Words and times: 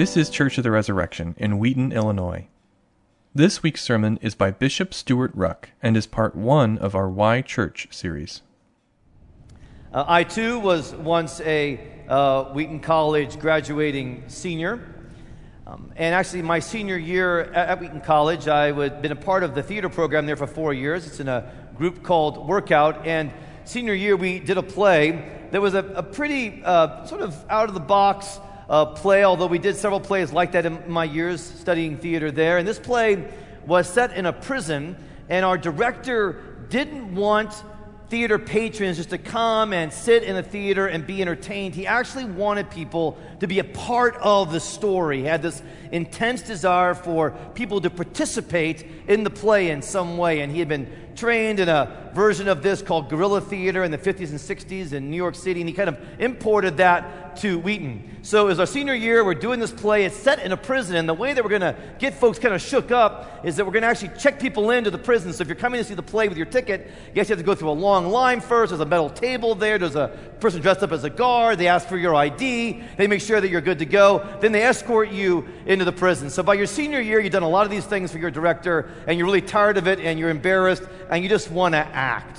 This 0.00 0.16
is 0.16 0.30
Church 0.30 0.56
of 0.56 0.64
the 0.64 0.70
Resurrection 0.70 1.34
in 1.36 1.58
Wheaton, 1.58 1.92
Illinois. 1.92 2.46
This 3.34 3.62
week's 3.62 3.82
sermon 3.82 4.18
is 4.22 4.34
by 4.34 4.50
Bishop 4.50 4.94
Stewart 4.94 5.36
Ruch 5.36 5.64
and 5.82 5.94
is 5.94 6.06
part 6.06 6.34
one 6.34 6.78
of 6.78 6.94
our 6.94 7.06
Why 7.06 7.42
Church 7.42 7.86
series. 7.90 8.40
Uh, 9.92 10.06
I 10.08 10.24
too 10.24 10.58
was 10.58 10.94
once 10.94 11.42
a 11.42 11.78
uh, 12.08 12.44
Wheaton 12.44 12.80
College 12.80 13.38
graduating 13.38 14.24
senior. 14.28 14.80
Um, 15.66 15.92
and 15.96 16.14
actually, 16.14 16.40
my 16.40 16.60
senior 16.60 16.96
year 16.96 17.40
at, 17.52 17.68
at 17.68 17.80
Wheaton 17.82 18.00
College, 18.00 18.48
I 18.48 18.72
had 18.72 19.02
been 19.02 19.12
a 19.12 19.16
part 19.16 19.42
of 19.42 19.54
the 19.54 19.62
theater 19.62 19.90
program 19.90 20.24
there 20.24 20.36
for 20.36 20.46
four 20.46 20.72
years. 20.72 21.06
It's 21.06 21.20
in 21.20 21.28
a 21.28 21.52
group 21.76 22.02
called 22.02 22.48
Workout. 22.48 23.06
And 23.06 23.30
senior 23.64 23.92
year, 23.92 24.16
we 24.16 24.38
did 24.38 24.56
a 24.56 24.62
play 24.62 25.48
that 25.50 25.60
was 25.60 25.74
a, 25.74 25.84
a 25.94 26.02
pretty 26.02 26.62
uh, 26.64 27.04
sort 27.04 27.20
of 27.20 27.36
out 27.50 27.68
of 27.68 27.74
the 27.74 27.80
box 27.80 28.40
uh, 28.70 28.86
play, 28.86 29.24
although 29.24 29.48
we 29.48 29.58
did 29.58 29.76
several 29.76 30.00
plays 30.00 30.32
like 30.32 30.52
that 30.52 30.64
in 30.64 30.90
my 30.90 31.04
years 31.04 31.42
studying 31.42 31.98
theater 31.98 32.30
there. 32.30 32.56
And 32.56 32.66
this 32.66 32.78
play 32.78 33.28
was 33.66 33.88
set 33.88 34.16
in 34.16 34.26
a 34.26 34.32
prison, 34.32 34.96
and 35.28 35.44
our 35.44 35.58
director 35.58 36.40
didn't 36.70 37.14
want 37.14 37.52
theater 38.10 38.38
patrons 38.38 38.96
just 38.96 39.10
to 39.10 39.18
come 39.18 39.72
and 39.72 39.92
sit 39.92 40.22
in 40.22 40.34
the 40.34 40.42
theater 40.42 40.86
and 40.86 41.06
be 41.06 41.20
entertained. 41.20 41.74
He 41.74 41.86
actually 41.86 42.24
wanted 42.24 42.70
people 42.70 43.18
to 43.40 43.46
be 43.46 43.58
a 43.60 43.64
part 43.64 44.16
of 44.16 44.52
the 44.52 44.60
story. 44.60 45.18
He 45.18 45.24
had 45.24 45.42
this 45.42 45.62
intense 45.92 46.42
desire 46.42 46.94
for 46.94 47.30
people 47.54 47.80
to 47.80 47.90
participate 47.90 48.84
in 49.06 49.22
the 49.22 49.30
play 49.30 49.70
in 49.70 49.80
some 49.80 50.16
way. 50.16 50.40
And 50.40 50.50
he 50.50 50.58
had 50.58 50.68
been 50.68 50.90
trained 51.20 51.60
in 51.60 51.68
a 51.68 52.10
version 52.14 52.48
of 52.48 52.62
this 52.62 52.80
called 52.80 53.10
guerrilla 53.10 53.42
theater 53.42 53.84
in 53.84 53.90
the 53.90 53.98
50s 53.98 54.30
and 54.30 54.38
60s 54.38 54.92
in 54.94 55.10
New 55.10 55.16
York 55.16 55.34
City, 55.34 55.60
and 55.60 55.68
he 55.68 55.74
kind 55.74 55.90
of 55.90 55.98
imported 56.18 56.78
that 56.78 57.36
to 57.36 57.58
Wheaton. 57.58 58.18
So, 58.22 58.48
as 58.48 58.60
our 58.60 58.66
senior 58.66 58.94
year, 58.94 59.24
we're 59.24 59.34
doing 59.34 59.60
this 59.60 59.72
play. 59.72 60.04
It's 60.04 60.16
set 60.16 60.40
in 60.40 60.52
a 60.52 60.56
prison, 60.56 60.96
and 60.96 61.08
the 61.08 61.14
way 61.14 61.32
that 61.32 61.42
we're 61.42 61.50
going 61.50 61.62
to 61.62 61.74
get 61.98 62.12
folks 62.12 62.38
kind 62.38 62.54
of 62.54 62.60
shook 62.60 62.90
up 62.90 63.46
is 63.46 63.56
that 63.56 63.64
we're 63.64 63.72
going 63.72 63.82
to 63.82 63.88
actually 63.88 64.10
check 64.18 64.38
people 64.38 64.70
into 64.70 64.90
the 64.90 64.98
prison. 64.98 65.32
So, 65.32 65.42
if 65.42 65.48
you're 65.48 65.56
coming 65.56 65.80
to 65.80 65.84
see 65.84 65.94
the 65.94 66.02
play 66.02 66.28
with 66.28 66.36
your 66.36 66.46
ticket, 66.46 66.90
you 67.14 67.20
actually 67.20 67.36
have 67.36 67.38
to 67.38 67.44
go 67.44 67.54
through 67.54 67.70
a 67.70 67.72
long 67.72 68.08
line 68.08 68.40
first. 68.40 68.70
There's 68.70 68.80
a 68.80 68.86
metal 68.86 69.08
table 69.08 69.54
there, 69.54 69.78
there's 69.78 69.96
a 69.96 70.08
person 70.38 70.60
dressed 70.60 70.82
up 70.82 70.92
as 70.92 71.04
a 71.04 71.10
guard. 71.10 71.58
They 71.58 71.68
ask 71.68 71.88
for 71.88 71.96
your 71.96 72.14
ID, 72.14 72.82
they 72.98 73.06
make 73.06 73.22
sure 73.22 73.40
that 73.40 73.48
you're 73.48 73.60
good 73.62 73.78
to 73.78 73.86
go. 73.86 74.26
Then 74.40 74.52
they 74.52 74.62
escort 74.62 75.10
you 75.10 75.48
into 75.64 75.84
the 75.84 75.92
prison. 75.92 76.28
So, 76.28 76.42
by 76.42 76.54
your 76.54 76.66
senior 76.66 77.00
year, 77.00 77.20
you've 77.20 77.32
done 77.32 77.42
a 77.42 77.48
lot 77.48 77.64
of 77.64 77.70
these 77.70 77.86
things 77.86 78.12
for 78.12 78.18
your 78.18 78.30
director, 78.30 78.90
and 79.06 79.16
you're 79.16 79.26
really 79.26 79.42
tired 79.42 79.78
of 79.78 79.86
it, 79.86 79.98
and 79.98 80.18
you're 80.18 80.30
embarrassed, 80.30 80.82
and 81.10 81.22
you 81.22 81.28
just 81.28 81.50
want 81.50 81.74
to 81.74 81.78
act. 81.78 82.38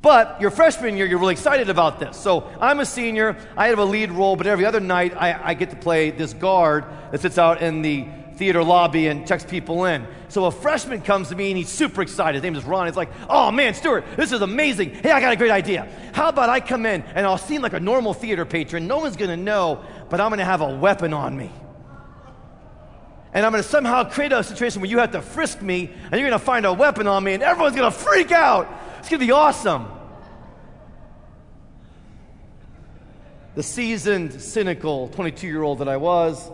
But 0.00 0.40
your 0.40 0.50
freshman 0.50 0.96
year, 0.96 1.06
you're 1.06 1.18
really 1.18 1.32
excited 1.32 1.68
about 1.68 1.98
this. 1.98 2.16
So 2.16 2.48
I'm 2.60 2.78
a 2.78 2.86
senior, 2.86 3.36
I 3.56 3.68
have 3.68 3.80
a 3.80 3.84
lead 3.84 4.12
role, 4.12 4.36
but 4.36 4.46
every 4.46 4.64
other 4.64 4.78
night 4.78 5.14
I, 5.16 5.50
I 5.50 5.54
get 5.54 5.70
to 5.70 5.76
play 5.76 6.10
this 6.10 6.32
guard 6.32 6.84
that 7.10 7.20
sits 7.20 7.38
out 7.38 7.60
in 7.60 7.82
the 7.82 8.06
theater 8.36 8.62
lobby 8.62 9.08
and 9.08 9.26
checks 9.26 9.44
people 9.44 9.84
in. 9.86 10.06
So 10.28 10.44
a 10.44 10.52
freshman 10.52 11.00
comes 11.00 11.30
to 11.30 11.34
me 11.34 11.48
and 11.48 11.58
he's 11.58 11.70
super 11.70 12.02
excited. 12.02 12.36
His 12.36 12.42
name 12.44 12.54
is 12.54 12.64
Ron. 12.64 12.86
He's 12.86 12.96
like, 12.96 13.10
oh 13.28 13.50
man, 13.50 13.74
Stewart, 13.74 14.04
this 14.16 14.30
is 14.30 14.42
amazing. 14.42 14.94
Hey, 14.94 15.10
I 15.10 15.20
got 15.20 15.32
a 15.32 15.36
great 15.36 15.50
idea. 15.50 15.88
How 16.12 16.28
about 16.28 16.50
I 16.50 16.60
come 16.60 16.86
in 16.86 17.02
and 17.02 17.26
I'll 17.26 17.38
seem 17.38 17.62
like 17.62 17.72
a 17.72 17.80
normal 17.80 18.14
theater 18.14 18.44
patron? 18.44 18.86
No 18.86 18.98
one's 18.98 19.16
going 19.16 19.30
to 19.30 19.36
know, 19.36 19.82
but 20.08 20.20
I'm 20.20 20.28
going 20.28 20.38
to 20.38 20.44
have 20.44 20.60
a 20.60 20.76
weapon 20.76 21.12
on 21.12 21.36
me. 21.36 21.50
And 23.36 23.44
I'm 23.44 23.52
going 23.52 23.62
to 23.62 23.68
somehow 23.68 24.02
create 24.04 24.32
a 24.32 24.42
situation 24.42 24.80
where 24.80 24.88
you 24.88 24.96
have 24.96 25.10
to 25.10 25.20
frisk 25.20 25.60
me 25.60 25.90
and 26.04 26.12
you're 26.12 26.26
going 26.26 26.32
to 26.32 26.38
find 26.38 26.64
a 26.64 26.72
weapon 26.72 27.06
on 27.06 27.22
me 27.22 27.34
and 27.34 27.42
everyone's 27.42 27.76
going 27.76 27.92
to 27.92 27.98
freak 27.98 28.32
out. 28.32 28.66
It's 28.98 29.10
going 29.10 29.20
to 29.20 29.26
be 29.26 29.30
awesome. 29.30 29.88
The 33.54 33.62
seasoned, 33.62 34.40
cynical 34.40 35.08
22 35.08 35.46
year 35.48 35.62
old 35.62 35.80
that 35.80 35.88
I 35.88 35.98
was. 35.98 36.50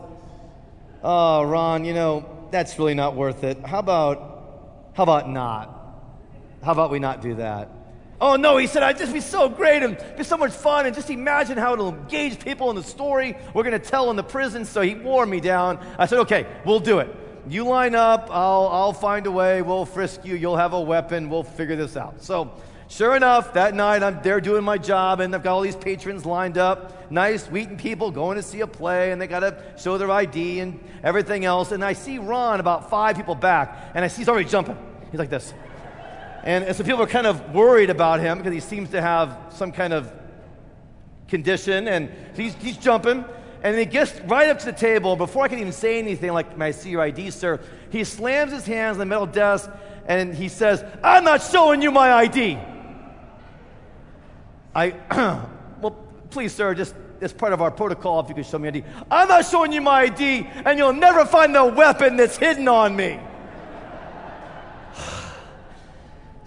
Oh, 1.04 1.44
Ron, 1.44 1.84
you 1.84 1.94
know, 1.94 2.48
that's 2.50 2.76
really 2.80 2.94
not 2.94 3.14
worth 3.14 3.44
it. 3.44 3.64
How 3.64 3.78
about, 3.78 4.90
how 4.94 5.04
about 5.04 5.30
not? 5.30 5.68
How 6.64 6.72
about 6.72 6.90
we 6.90 6.98
not 6.98 7.22
do 7.22 7.36
that? 7.36 7.70
Oh 8.22 8.36
no, 8.36 8.56
he 8.56 8.68
said, 8.68 8.84
I'd 8.84 8.98
just 8.98 9.12
be 9.12 9.20
so 9.20 9.48
great 9.48 9.82
and 9.82 9.98
be 10.16 10.22
so 10.22 10.36
much 10.36 10.52
fun 10.52 10.86
and 10.86 10.94
just 10.94 11.10
imagine 11.10 11.58
how 11.58 11.72
it'll 11.72 11.88
engage 11.88 12.38
people 12.38 12.70
in 12.70 12.76
the 12.76 12.82
story 12.84 13.36
we're 13.52 13.64
going 13.64 13.72
to 13.78 13.84
tell 13.84 14.10
in 14.10 14.16
the 14.16 14.22
prison. 14.22 14.64
So 14.64 14.80
he 14.80 14.94
wore 14.94 15.26
me 15.26 15.40
down. 15.40 15.84
I 15.98 16.06
said, 16.06 16.20
okay, 16.20 16.46
we'll 16.64 16.78
do 16.78 17.00
it. 17.00 17.12
You 17.48 17.64
line 17.64 17.96
up, 17.96 18.28
I'll, 18.30 18.68
I'll 18.68 18.92
find 18.92 19.26
a 19.26 19.30
way, 19.32 19.60
we'll 19.60 19.84
frisk 19.84 20.24
you, 20.24 20.36
you'll 20.36 20.56
have 20.56 20.72
a 20.72 20.80
weapon, 20.80 21.30
we'll 21.30 21.42
figure 21.42 21.74
this 21.74 21.96
out. 21.96 22.22
So 22.22 22.54
sure 22.86 23.16
enough, 23.16 23.54
that 23.54 23.74
night 23.74 24.04
I'm 24.04 24.22
there 24.22 24.40
doing 24.40 24.62
my 24.62 24.78
job 24.78 25.18
and 25.18 25.34
I've 25.34 25.42
got 25.42 25.54
all 25.54 25.62
these 25.62 25.74
patrons 25.74 26.24
lined 26.24 26.58
up, 26.58 27.10
nice 27.10 27.48
Wheaton 27.48 27.76
people 27.76 28.12
going 28.12 28.36
to 28.36 28.42
see 28.44 28.60
a 28.60 28.68
play 28.68 29.10
and 29.10 29.20
they 29.20 29.26
got 29.26 29.40
to 29.40 29.60
show 29.76 29.98
their 29.98 30.12
ID 30.12 30.60
and 30.60 30.78
everything 31.02 31.44
else. 31.44 31.72
And 31.72 31.84
I 31.84 31.94
see 31.94 32.18
Ron 32.18 32.60
about 32.60 32.88
five 32.88 33.16
people 33.16 33.34
back 33.34 33.90
and 33.96 34.04
I 34.04 34.06
see 34.06 34.18
he's 34.18 34.28
already 34.28 34.48
jumping. 34.48 34.78
He's 35.10 35.18
like 35.18 35.28
this. 35.28 35.52
And, 36.44 36.64
and 36.64 36.76
so 36.76 36.84
people 36.84 37.02
are 37.02 37.06
kind 37.06 37.26
of 37.26 37.54
worried 37.54 37.90
about 37.90 38.20
him 38.20 38.38
because 38.38 38.52
he 38.52 38.60
seems 38.60 38.90
to 38.90 39.00
have 39.00 39.38
some 39.50 39.72
kind 39.72 39.92
of 39.92 40.12
condition. 41.28 41.88
And 41.88 42.10
he's, 42.34 42.54
he's 42.54 42.76
jumping. 42.76 43.24
And 43.62 43.78
he 43.78 43.84
gets 43.84 44.18
right 44.22 44.48
up 44.48 44.58
to 44.60 44.66
the 44.66 44.72
table. 44.72 45.14
Before 45.14 45.44
I 45.44 45.48
can 45.48 45.60
even 45.60 45.72
say 45.72 45.98
anything, 45.98 46.32
like, 46.32 46.58
May 46.58 46.66
I 46.66 46.70
see 46.72 46.90
your 46.90 47.02
ID, 47.02 47.30
sir? 47.30 47.60
He 47.90 48.02
slams 48.04 48.52
his 48.52 48.66
hands 48.66 48.96
on 48.96 48.98
the 48.98 49.06
metal 49.06 49.26
desk 49.26 49.70
and 50.06 50.34
he 50.34 50.48
says, 50.48 50.84
I'm 51.02 51.24
not 51.24 51.42
showing 51.42 51.80
you 51.80 51.90
my 51.90 52.12
ID. 52.12 52.58
I, 54.74 54.90
well, 55.80 55.96
please, 56.30 56.52
sir, 56.52 56.74
just 56.74 56.94
as 57.20 57.32
part 57.32 57.52
of 57.52 57.62
our 57.62 57.70
protocol, 57.70 58.20
if 58.20 58.28
you 58.28 58.34
could 58.34 58.46
show 58.46 58.58
me 58.58 58.68
ID. 58.68 58.84
I'm 59.10 59.28
not 59.28 59.46
showing 59.46 59.72
you 59.72 59.80
my 59.80 60.02
ID, 60.02 60.48
and 60.64 60.78
you'll 60.78 60.92
never 60.92 61.24
find 61.24 61.54
the 61.54 61.64
weapon 61.64 62.16
that's 62.16 62.36
hidden 62.36 62.66
on 62.66 62.96
me. 62.96 63.20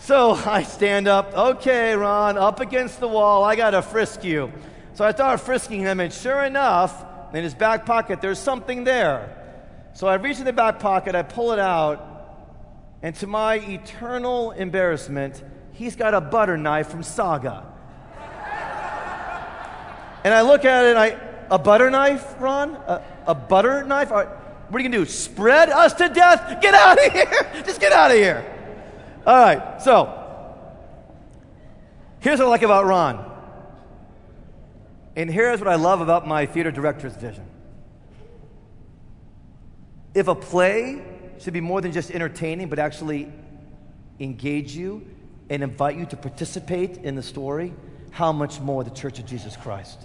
So 0.06 0.32
I 0.46 0.62
stand 0.62 1.08
up, 1.08 1.34
okay, 1.34 1.96
Ron, 1.96 2.38
up 2.38 2.60
against 2.60 3.00
the 3.00 3.08
wall, 3.08 3.44
I 3.44 3.56
gotta 3.56 3.82
frisk 3.82 4.24
you. 4.24 4.52
So 4.94 5.04
I 5.04 5.12
start 5.12 5.40
frisking 5.42 5.82
him, 5.82 6.00
and 6.00 6.14
sure 6.14 6.44
enough, 6.44 7.04
in 7.34 7.44
his 7.44 7.56
back 7.56 7.88
pocket, 7.88 8.22
there's 8.22 8.38
something 8.38 8.84
there. 8.84 9.36
So 9.94 10.06
I 10.06 10.16
reach 10.16 10.38
in 10.38 10.46
the 10.46 10.54
back 10.54 10.80
pocket, 10.80 11.16
I 11.16 11.24
pull 11.24 11.54
it 11.54 11.60
out, 11.60 12.12
and 13.02 13.16
to 13.16 13.26
my 13.26 13.56
eternal 13.56 14.52
embarrassment, 14.52 15.44
he's 15.72 15.96
got 15.96 16.14
a 16.14 16.22
butter 16.22 16.56
knife 16.56 16.88
from 16.88 17.02
Saga. 17.02 17.66
and 20.24 20.34
I 20.36 20.42
look 20.42 20.66
at 20.66 20.86
it, 20.86 20.90
and 20.90 21.00
I, 21.00 21.18
a 21.50 21.58
butter 21.58 21.90
knife, 21.90 22.36
Ron? 22.40 22.76
A, 22.76 23.02
a 23.26 23.34
butter 23.34 23.84
knife? 23.84 24.12
What 24.12 24.28
are 24.28 24.80
you 24.80 24.88
gonna 24.88 25.04
do? 25.04 25.06
Spread 25.06 25.70
us 25.70 25.94
to 25.94 26.10
death? 26.10 26.62
Get 26.62 26.76
out 26.76 27.04
of 27.04 27.12
here! 27.12 27.64
Just 27.66 27.82
get 27.82 27.92
out 27.92 28.12
of 28.12 28.18
here! 28.18 28.55
All 29.26 29.36
right, 29.36 29.82
so 29.82 30.22
here's 32.20 32.38
what 32.38 32.46
I 32.46 32.50
like 32.50 32.62
about 32.62 32.86
Ron. 32.86 33.32
And 35.16 35.32
here's 35.32 35.60
what 35.60 35.68
I 35.68 35.76
love 35.76 36.02
about 36.02 36.28
my 36.28 36.46
theater 36.46 36.72
director's 36.72 37.16
vision. 37.16 37.46
If 40.14 40.28
a 40.28 40.36
play 40.36 41.02
should 41.40 41.54
be 41.54 41.62
more 41.62 41.82
than 41.82 41.92
just 41.92 42.12
entertaining, 42.12 42.70
but 42.70 42.78
actually 42.78 43.32
engage 44.20 44.76
you 44.76 45.06
and 45.50 45.64
invite 45.64 45.98
you 45.98 46.06
to 46.06 46.18
participate 46.18 46.98
in 46.98 47.16
the 47.16 47.24
story, 47.24 47.74
how 48.12 48.32
much 48.32 48.60
more 48.60 48.84
the 48.84 48.92
Church 48.92 49.20
of 49.20 49.26
Jesus 49.26 49.58
Christ? 49.58 50.02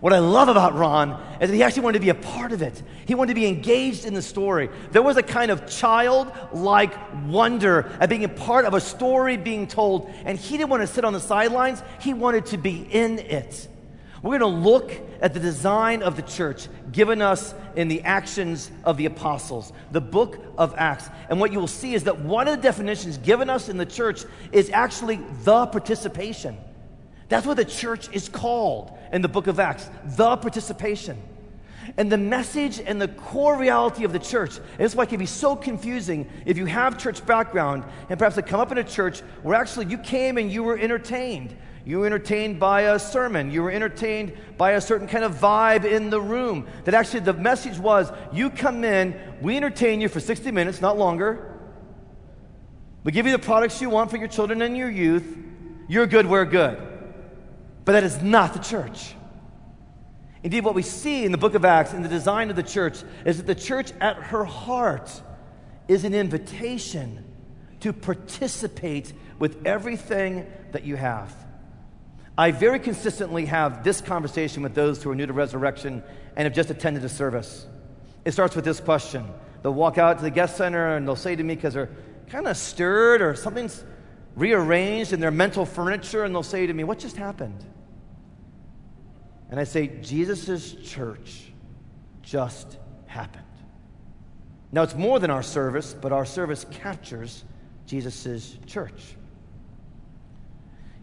What 0.00 0.12
I 0.12 0.18
love 0.18 0.48
about 0.48 0.74
Ron 0.74 1.12
is 1.40 1.48
that 1.48 1.56
he 1.56 1.62
actually 1.62 1.82
wanted 1.82 1.98
to 1.98 2.04
be 2.04 2.10
a 2.10 2.14
part 2.14 2.52
of 2.52 2.60
it. 2.60 2.82
He 3.06 3.14
wanted 3.14 3.34
to 3.34 3.40
be 3.40 3.46
engaged 3.46 4.04
in 4.04 4.12
the 4.12 4.22
story. 4.22 4.68
There 4.90 5.02
was 5.02 5.16
a 5.16 5.22
kind 5.22 5.50
of 5.50 5.66
childlike 5.68 6.94
wonder 7.26 7.90
at 7.98 8.10
being 8.10 8.24
a 8.24 8.28
part 8.28 8.66
of 8.66 8.74
a 8.74 8.80
story 8.80 9.36
being 9.36 9.66
told, 9.66 10.10
and 10.24 10.38
he 10.38 10.58
didn't 10.58 10.70
want 10.70 10.82
to 10.82 10.86
sit 10.86 11.04
on 11.04 11.14
the 11.14 11.20
sidelines. 11.20 11.82
He 12.00 12.12
wanted 12.12 12.46
to 12.46 12.58
be 12.58 12.86
in 12.90 13.18
it. 13.18 13.68
We're 14.22 14.38
going 14.38 14.52
to 14.52 14.68
look 14.68 14.92
at 15.20 15.34
the 15.34 15.40
design 15.40 16.02
of 16.02 16.16
the 16.16 16.22
church 16.22 16.68
given 16.90 17.22
us 17.22 17.54
in 17.74 17.88
the 17.88 18.02
actions 18.02 18.70
of 18.84 18.96
the 18.96 19.06
apostles, 19.06 19.72
the 19.92 20.00
book 20.00 20.38
of 20.58 20.74
Acts. 20.76 21.08
And 21.30 21.38
what 21.38 21.52
you 21.52 21.60
will 21.60 21.68
see 21.68 21.94
is 21.94 22.04
that 22.04 22.20
one 22.20 22.48
of 22.48 22.56
the 22.56 22.62
definitions 22.62 23.18
given 23.18 23.48
us 23.48 23.68
in 23.68 23.76
the 23.76 23.86
church 23.86 24.24
is 24.52 24.68
actually 24.70 25.20
the 25.44 25.66
participation. 25.66 26.56
That's 27.28 27.46
what 27.46 27.56
the 27.56 27.64
church 27.64 28.08
is 28.12 28.28
called 28.28 28.96
in 29.12 29.22
the 29.22 29.28
book 29.28 29.46
of 29.46 29.58
Acts 29.58 29.88
the 30.04 30.36
participation. 30.36 31.20
And 31.96 32.10
the 32.10 32.18
message 32.18 32.80
and 32.80 33.00
the 33.00 33.08
core 33.08 33.56
reality 33.56 34.04
of 34.04 34.12
the 34.12 34.18
church, 34.18 34.56
and 34.56 34.78
this 34.78 34.92
is 34.92 34.96
why 34.96 35.04
it 35.04 35.08
can 35.08 35.18
be 35.18 35.26
so 35.26 35.54
confusing 35.54 36.28
if 36.44 36.58
you 36.58 36.66
have 36.66 36.98
church 36.98 37.24
background 37.24 37.84
and 38.10 38.18
perhaps 38.18 38.34
to 38.34 38.42
come 38.42 38.60
up 38.60 38.72
in 38.72 38.78
a 38.78 38.84
church 38.84 39.20
where 39.42 39.54
actually 39.54 39.86
you 39.86 39.98
came 39.98 40.36
and 40.36 40.50
you 40.50 40.62
were 40.62 40.76
entertained. 40.76 41.56
You 41.84 42.00
were 42.00 42.06
entertained 42.06 42.58
by 42.58 42.82
a 42.82 42.98
sermon. 42.98 43.52
You 43.52 43.62
were 43.62 43.70
entertained 43.70 44.32
by 44.58 44.72
a 44.72 44.80
certain 44.80 45.06
kind 45.06 45.22
of 45.22 45.36
vibe 45.36 45.84
in 45.84 46.10
the 46.10 46.20
room. 46.20 46.66
That 46.84 46.94
actually 46.94 47.20
the 47.20 47.32
message 47.32 47.78
was 47.78 48.10
you 48.32 48.50
come 48.50 48.82
in, 48.82 49.16
we 49.40 49.56
entertain 49.56 50.00
you 50.00 50.08
for 50.08 50.18
60 50.18 50.50
minutes, 50.50 50.80
not 50.80 50.98
longer. 50.98 51.54
We 53.04 53.12
give 53.12 53.26
you 53.26 53.32
the 53.32 53.38
products 53.38 53.80
you 53.80 53.88
want 53.88 54.10
for 54.10 54.16
your 54.16 54.26
children 54.26 54.62
and 54.62 54.76
your 54.76 54.90
youth. 54.90 55.38
You're 55.88 56.08
good, 56.08 56.26
we're 56.26 56.44
good. 56.44 56.95
But 57.86 57.92
that 57.92 58.04
is 58.04 58.20
not 58.20 58.52
the 58.52 58.58
church. 58.58 59.14
Indeed, 60.42 60.64
what 60.64 60.74
we 60.74 60.82
see 60.82 61.24
in 61.24 61.32
the 61.32 61.38
book 61.38 61.54
of 61.54 61.64
Acts, 61.64 61.94
in 61.94 62.02
the 62.02 62.08
design 62.08 62.50
of 62.50 62.56
the 62.56 62.62
church, 62.62 63.02
is 63.24 63.38
that 63.38 63.46
the 63.46 63.54
church 63.54 63.92
at 64.00 64.16
her 64.16 64.44
heart 64.44 65.10
is 65.88 66.04
an 66.04 66.12
invitation 66.12 67.24
to 67.80 67.92
participate 67.92 69.12
with 69.38 69.64
everything 69.64 70.46
that 70.72 70.84
you 70.84 70.96
have. 70.96 71.34
I 72.36 72.50
very 72.50 72.80
consistently 72.80 73.46
have 73.46 73.84
this 73.84 74.00
conversation 74.00 74.64
with 74.64 74.74
those 74.74 75.02
who 75.02 75.10
are 75.10 75.14
new 75.14 75.26
to 75.26 75.32
resurrection 75.32 76.02
and 76.34 76.44
have 76.44 76.54
just 76.54 76.70
attended 76.70 77.04
a 77.04 77.08
service. 77.08 77.66
It 78.24 78.32
starts 78.32 78.56
with 78.56 78.64
this 78.64 78.80
question. 78.80 79.26
They'll 79.62 79.74
walk 79.74 79.96
out 79.96 80.18
to 80.18 80.24
the 80.24 80.30
guest 80.30 80.56
center 80.56 80.96
and 80.96 81.06
they'll 81.06 81.14
say 81.14 81.36
to 81.36 81.42
me, 81.42 81.54
because 81.54 81.74
they're 81.74 81.90
kind 82.28 82.48
of 82.48 82.56
stirred 82.56 83.22
or 83.22 83.36
something's 83.36 83.84
rearranged 84.34 85.12
in 85.12 85.20
their 85.20 85.30
mental 85.30 85.64
furniture, 85.64 86.24
and 86.24 86.34
they'll 86.34 86.42
say 86.42 86.66
to 86.66 86.74
me, 86.74 86.84
What 86.84 86.98
just 86.98 87.16
happened? 87.16 87.64
And 89.50 89.60
I 89.60 89.64
say, 89.64 89.88
Jesus' 90.02 90.72
church 90.74 91.52
just 92.22 92.78
happened. 93.06 93.44
Now, 94.72 94.82
it's 94.82 94.94
more 94.94 95.18
than 95.18 95.30
our 95.30 95.42
service, 95.42 95.94
but 95.94 96.12
our 96.12 96.24
service 96.24 96.66
captures 96.70 97.44
Jesus' 97.86 98.58
church. 98.66 99.16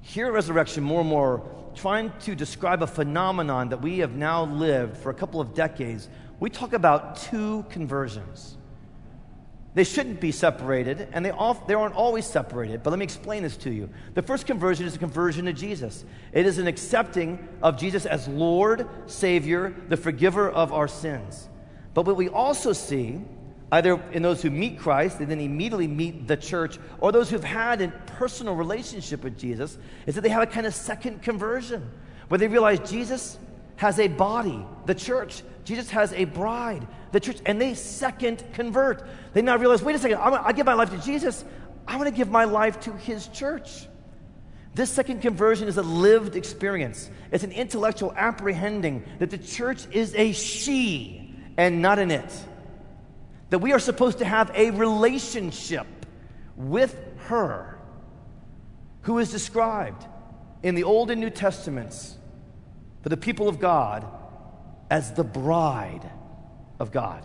Here 0.01 0.27
at 0.27 0.33
Resurrection, 0.33 0.83
more 0.83 0.99
and 0.99 1.09
more, 1.09 1.49
trying 1.75 2.11
to 2.21 2.35
describe 2.35 2.83
a 2.83 2.87
phenomenon 2.87 3.69
that 3.69 3.81
we 3.81 3.99
have 3.99 4.15
now 4.15 4.43
lived 4.45 4.97
for 4.97 5.09
a 5.09 5.13
couple 5.13 5.39
of 5.39 5.53
decades, 5.53 6.09
we 6.39 6.49
talk 6.49 6.73
about 6.73 7.15
two 7.15 7.65
conversions. 7.69 8.57
They 9.75 9.83
shouldn't 9.83 10.19
be 10.19 10.31
separated, 10.31 11.07
and 11.13 11.25
they, 11.25 11.31
they 11.67 11.73
aren't 11.73 11.95
always 11.95 12.27
separated. 12.27 12.83
But 12.83 12.91
let 12.91 12.99
me 12.99 13.03
explain 13.03 13.41
this 13.41 13.57
to 13.57 13.71
you. 13.71 13.89
The 14.13 14.21
first 14.21 14.45
conversion 14.45 14.85
is 14.85 14.95
a 14.95 14.99
conversion 14.99 15.45
to 15.45 15.53
Jesus, 15.53 16.05
it 16.31 16.45
is 16.45 16.59
an 16.59 16.67
accepting 16.67 17.47
of 17.61 17.77
Jesus 17.77 18.05
as 18.05 18.27
Lord, 18.27 18.87
Savior, 19.07 19.73
the 19.89 19.97
forgiver 19.97 20.49
of 20.49 20.71
our 20.71 20.87
sins. 20.87 21.49
But 21.93 22.05
what 22.05 22.15
we 22.15 22.29
also 22.29 22.73
see, 22.73 23.21
either 23.71 24.01
in 24.11 24.21
those 24.21 24.41
who 24.41 24.51
meet 24.51 24.79
Christ 24.79 25.19
and 25.19 25.29
then 25.29 25.39
immediately 25.39 25.87
meet 25.87 26.27
the 26.27 26.37
church, 26.37 26.77
or 26.99 27.11
those 27.11 27.29
who've 27.29 27.43
had 27.43 27.81
a 27.81 27.87
personal 28.17 28.55
relationship 28.55 29.23
with 29.23 29.37
Jesus, 29.37 29.77
is 30.05 30.15
that 30.15 30.21
they 30.21 30.29
have 30.29 30.43
a 30.43 30.47
kind 30.47 30.67
of 30.67 30.75
second 30.75 31.23
conversion 31.23 31.89
where 32.27 32.37
they 32.37 32.47
realize 32.47 32.79
Jesus 32.89 33.37
has 33.75 33.99
a 33.99 34.07
body, 34.07 34.65
the 34.85 34.95
church. 34.95 35.43
Jesus 35.65 35.89
has 35.91 36.13
a 36.13 36.25
bride, 36.25 36.85
the 37.11 37.19
church, 37.19 37.37
and 37.45 37.59
they 37.59 37.73
second 37.73 38.43
convert. 38.53 39.07
They 39.33 39.41
now 39.41 39.57
realize 39.57 39.81
wait 39.81 39.95
a 39.95 39.99
second, 39.99 40.17
I, 40.17 40.47
I 40.47 40.51
give 40.51 40.65
my 40.65 40.73
life 40.73 40.89
to 40.91 40.97
Jesus, 40.97 41.45
I 41.87 41.97
want 41.97 42.09
to 42.09 42.15
give 42.15 42.29
my 42.29 42.45
life 42.45 42.79
to 42.81 42.93
his 42.93 43.27
church. 43.27 43.87
This 44.75 44.89
second 44.89 45.21
conversion 45.21 45.67
is 45.67 45.77
a 45.77 45.83
lived 45.83 46.35
experience. 46.35 47.09
It's 47.31 47.43
an 47.43 47.51
intellectual 47.51 48.11
apprehending 48.15 49.03
that 49.19 49.29
the 49.29 49.37
church 49.37 49.85
is 49.91 50.15
a 50.15 50.31
she 50.31 51.35
and 51.57 51.81
not 51.81 51.99
an 51.99 52.09
it. 52.09 52.33
That 53.51 53.59
we 53.59 53.71
are 53.71 53.79
supposed 53.79 54.17
to 54.17 54.25
have 54.25 54.51
a 54.55 54.71
relationship 54.71 55.85
with 56.55 56.99
her, 57.27 57.77
who 59.01 59.19
is 59.19 59.31
described 59.31 60.05
in 60.63 60.75
the 60.75 60.83
Old 60.83 61.11
and 61.11 61.21
New 61.21 61.29
Testaments 61.29 62.17
for 63.03 63.09
the 63.09 63.17
people 63.17 63.47
of 63.47 63.59
God 63.59 64.05
as 64.89 65.13
the 65.13 65.23
bride 65.23 66.09
of 66.79 66.91
God. 66.91 67.23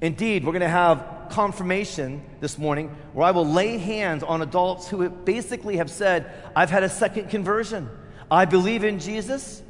Indeed, 0.00 0.44
we're 0.44 0.52
going 0.52 0.60
to 0.60 0.68
have 0.68 1.26
confirmation 1.30 2.24
this 2.40 2.56
morning 2.56 2.88
where 3.12 3.26
I 3.26 3.32
will 3.32 3.46
lay 3.46 3.76
hands 3.76 4.22
on 4.22 4.40
adults 4.40 4.88
who 4.88 5.08
basically 5.10 5.76
have 5.76 5.90
said, 5.90 6.32
I've 6.56 6.70
had 6.70 6.84
a 6.84 6.88
second 6.88 7.28
conversion. 7.28 7.90
I 8.30 8.46
believe 8.46 8.84
in 8.84 8.98
Jesus. 8.98 9.62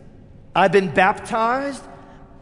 I've 0.54 0.72
been 0.72 0.92
baptized. 0.92 1.82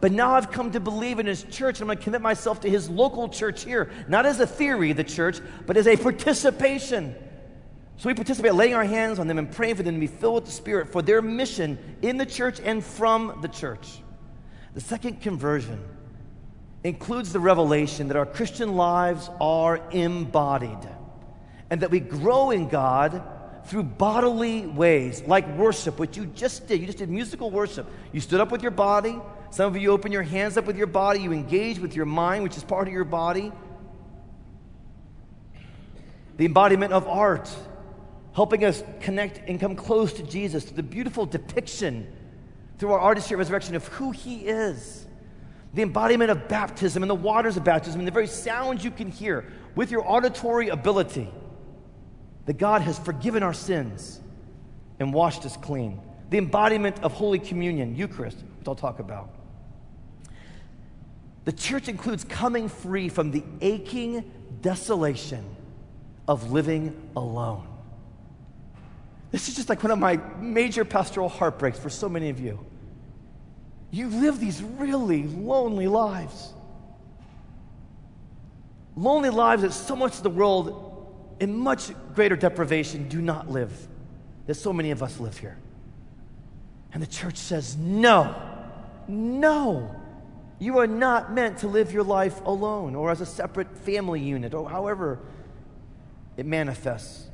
But 0.01 0.11
now 0.11 0.35
I've 0.35 0.51
come 0.51 0.71
to 0.71 0.79
believe 0.79 1.19
in 1.19 1.25
his 1.25 1.43
church, 1.43 1.81
I'm 1.81 1.87
going 1.87 1.97
to 1.97 2.03
commit 2.03 2.21
myself 2.21 2.61
to 2.61 2.69
his 2.69 2.89
local 2.89 3.27
church 3.27 3.65
here, 3.65 3.91
not 4.07 4.25
as 4.25 4.39
a 4.39 4.47
theory, 4.47 4.93
the 4.93 5.03
church, 5.03 5.39
but 5.65 5.75
as 5.75 5.87
a 5.87 5.97
participation. 5.97 7.15
So 7.99 8.07
we 8.07 8.13
participate 8.13 8.53
laying 8.53 8.75
our 8.75 8.85
hands 8.85 9.19
on 9.19 9.27
them 9.27 9.37
and 9.37 9.51
praying 9.51 9.75
for 9.75 9.83
them 9.83 9.95
to 9.95 9.99
be 9.99 10.07
filled 10.07 10.35
with 10.35 10.45
the 10.45 10.51
Spirit 10.51 10.87
for 10.87 11.01
their 11.01 11.21
mission 11.21 11.77
in 12.01 12.15
the 12.15 12.25
church 12.25 12.61
and 12.63 12.81
from 12.81 13.39
the 13.41 13.49
church. 13.49 13.99
The 14.73 14.79
second 14.79 15.19
conversion 15.19 15.83
includes 16.81 17.33
the 17.33 17.41
revelation 17.41 18.07
that 18.07 18.15
our 18.15 18.25
Christian 18.25 18.77
lives 18.77 19.29
are 19.41 19.81
embodied 19.91 20.79
and 21.69 21.81
that 21.81 21.91
we 21.91 21.99
grow 21.99 22.51
in 22.51 22.69
God 22.69 23.21
through 23.65 23.83
bodily 23.83 24.65
ways, 24.65 25.21
like 25.27 25.45
worship, 25.57 25.99
which 25.99 26.15
you 26.15 26.25
just 26.27 26.69
did. 26.69 26.79
You 26.79 26.85
just 26.85 26.99
did 26.99 27.09
musical 27.09 27.51
worship. 27.51 27.85
You 28.13 28.21
stood 28.21 28.39
up 28.39 28.49
with 28.49 28.61
your 28.61 28.71
body. 28.71 29.19
Some 29.49 29.75
of 29.75 29.81
you 29.81 29.91
open 29.91 30.13
your 30.13 30.23
hands 30.23 30.55
up 30.55 30.63
with 30.63 30.77
your 30.77 30.87
body. 30.87 31.19
You 31.19 31.33
engage 31.33 31.79
with 31.79 31.97
your 31.97 32.05
mind, 32.05 32.43
which 32.43 32.55
is 32.55 32.63
part 32.63 32.87
of 32.87 32.93
your 32.93 33.03
body. 33.03 33.51
The 36.37 36.45
embodiment 36.45 36.93
of 36.93 37.05
art 37.05 37.53
helping 38.33 38.63
us 38.63 38.83
connect 38.99 39.47
and 39.49 39.59
come 39.59 39.75
close 39.75 40.13
to 40.13 40.23
Jesus 40.23 40.63
through 40.65 40.77
the 40.77 40.83
beautiful 40.83 41.25
depiction 41.25 42.07
through 42.79 42.93
our 42.93 42.99
artistry 42.99 43.35
of 43.35 43.39
resurrection 43.39 43.75
of 43.75 43.85
who 43.89 44.11
he 44.11 44.47
is. 44.47 45.05
The 45.73 45.83
embodiment 45.83 46.31
of 46.31 46.47
baptism 46.47 47.03
and 47.03 47.09
the 47.09 47.15
waters 47.15 47.57
of 47.57 47.63
baptism 47.63 47.99
and 47.99 48.07
the 48.07 48.11
very 48.11 48.25
sounds 48.25 48.83
you 48.83 48.89
can 48.89 49.11
hear 49.11 49.45
with 49.75 49.91
your 49.91 50.09
auditory 50.09 50.69
ability 50.69 51.29
that 52.45 52.57
God 52.57 52.81
has 52.81 52.97
forgiven 52.97 53.43
our 53.43 53.53
sins 53.53 54.19
and 54.99 55.13
washed 55.13 55.45
us 55.45 55.55
clean. 55.57 56.01
The 56.31 56.37
embodiment 56.37 57.03
of 57.03 57.13
Holy 57.13 57.37
Communion, 57.37 57.95
Eucharist, 57.95 58.37
which 58.57 58.67
I'll 58.67 58.75
talk 58.75 58.99
about. 58.99 59.29
The 61.45 61.51
church 61.51 61.87
includes 61.87 62.23
coming 62.23 62.69
free 62.69 63.09
from 63.09 63.31
the 63.31 63.43
aching 63.61 64.31
desolation 64.61 65.43
of 66.27 66.51
living 66.51 67.11
alone. 67.15 67.68
This 69.31 69.47
is 69.47 69.55
just 69.55 69.69
like 69.69 69.83
one 69.83 69.91
of 69.91 69.99
my 69.99 70.19
major 70.39 70.83
pastoral 70.83 71.29
heartbreaks 71.29 71.77
for 71.77 71.89
so 71.89 72.09
many 72.09 72.29
of 72.29 72.39
you. 72.39 72.65
You 73.91 74.07
live 74.07 74.39
these 74.39 74.61
really 74.61 75.23
lonely 75.23 75.87
lives. 75.87 76.53
Lonely 78.95 79.29
lives 79.29 79.61
that 79.61 79.73
so 79.73 79.95
much 79.95 80.17
of 80.17 80.23
the 80.23 80.29
world, 80.29 81.35
in 81.39 81.57
much 81.57 81.91
greater 82.15 82.35
deprivation, 82.35 83.07
do 83.07 83.21
not 83.21 83.49
live. 83.49 83.87
That 84.47 84.55
so 84.55 84.73
many 84.73 84.91
of 84.91 85.03
us 85.03 85.19
live 85.19 85.37
here. 85.37 85.57
And 86.91 87.01
the 87.01 87.07
church 87.07 87.37
says, 87.37 87.77
no, 87.77 88.35
no. 89.07 89.95
You 90.57 90.79
are 90.79 90.87
not 90.87 91.31
meant 91.31 91.59
to 91.59 91.67
live 91.67 91.93
your 91.93 92.03
life 92.03 92.41
alone 92.45 92.95
or 92.95 93.11
as 93.11 93.21
a 93.21 93.25
separate 93.25 93.77
family 93.77 94.19
unit 94.19 94.53
or 94.53 94.69
however 94.69 95.19
it 96.35 96.45
manifests. 96.45 97.28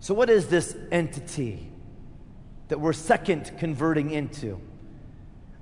So, 0.00 0.14
what 0.14 0.30
is 0.30 0.48
this 0.48 0.76
entity 0.92 1.70
that 2.68 2.80
we're 2.80 2.92
second 2.92 3.52
converting 3.58 4.10
into? 4.10 4.60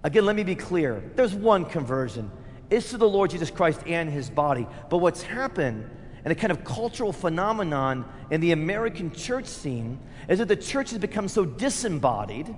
Again, 0.02 0.26
let 0.26 0.36
me 0.36 0.44
be 0.44 0.54
clear. 0.54 1.02
There's 1.14 1.34
one 1.34 1.64
conversion. 1.64 2.30
It's 2.70 2.90
to 2.90 2.98
the 2.98 3.08
Lord 3.08 3.30
Jesus 3.30 3.50
Christ 3.50 3.80
and 3.86 4.10
his 4.10 4.28
body. 4.28 4.66
But 4.90 4.98
what's 4.98 5.22
happened 5.22 5.88
and 6.24 6.32
a 6.32 6.34
kind 6.34 6.50
of 6.50 6.64
cultural 6.64 7.12
phenomenon 7.12 8.04
in 8.30 8.40
the 8.40 8.52
American 8.52 9.12
church 9.12 9.46
scene 9.46 9.98
is 10.28 10.38
that 10.38 10.48
the 10.48 10.56
church 10.56 10.90
has 10.90 10.98
become 10.98 11.28
so 11.28 11.44
disembodied, 11.44 12.54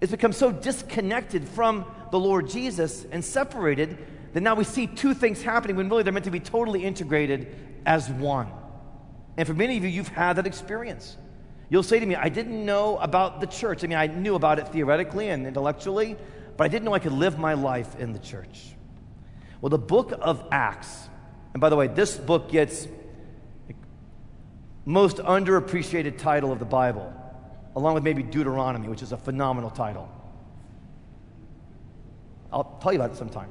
it's 0.00 0.10
become 0.10 0.32
so 0.32 0.52
disconnected 0.52 1.46
from 1.48 1.84
the 2.10 2.18
Lord 2.18 2.48
Jesus 2.48 3.04
and 3.10 3.24
separated 3.24 3.98
that 4.32 4.40
now 4.40 4.54
we 4.54 4.64
see 4.64 4.86
two 4.86 5.14
things 5.14 5.42
happening 5.42 5.76
when 5.76 5.88
really 5.88 6.02
they're 6.02 6.12
meant 6.12 6.24
to 6.26 6.30
be 6.30 6.40
totally 6.40 6.84
integrated 6.84 7.54
as 7.84 8.08
one. 8.10 8.48
And 9.38 9.46
for 9.46 9.54
many 9.54 9.76
of 9.76 9.84
you, 9.84 9.88
you've 9.88 10.08
had 10.08 10.34
that 10.34 10.48
experience. 10.48 11.16
You'll 11.70 11.84
say 11.84 12.00
to 12.00 12.04
me, 12.04 12.16
I 12.16 12.28
didn't 12.28 12.66
know 12.66 12.98
about 12.98 13.40
the 13.40 13.46
church. 13.46 13.84
I 13.84 13.86
mean, 13.86 13.96
I 13.96 14.08
knew 14.08 14.34
about 14.34 14.58
it 14.58 14.66
theoretically 14.68 15.28
and 15.28 15.46
intellectually, 15.46 16.16
but 16.56 16.64
I 16.64 16.68
didn't 16.68 16.84
know 16.84 16.92
I 16.92 16.98
could 16.98 17.12
live 17.12 17.38
my 17.38 17.54
life 17.54 17.94
in 18.00 18.12
the 18.12 18.18
church. 18.18 18.74
Well, 19.60 19.70
the 19.70 19.78
book 19.78 20.12
of 20.20 20.44
Acts, 20.50 21.08
and 21.54 21.60
by 21.60 21.68
the 21.68 21.76
way, 21.76 21.86
this 21.86 22.16
book 22.16 22.50
gets 22.50 22.88
most 24.84 25.18
underappreciated 25.18 26.18
title 26.18 26.50
of 26.50 26.58
the 26.58 26.64
Bible, 26.64 27.12
along 27.76 27.94
with 27.94 28.02
maybe 28.02 28.24
Deuteronomy, 28.24 28.88
which 28.88 29.02
is 29.02 29.12
a 29.12 29.16
phenomenal 29.16 29.70
title. 29.70 30.08
I'll 32.52 32.78
tell 32.82 32.92
you 32.92 32.98
about 32.98 33.12
it 33.12 33.16
sometime. 33.16 33.50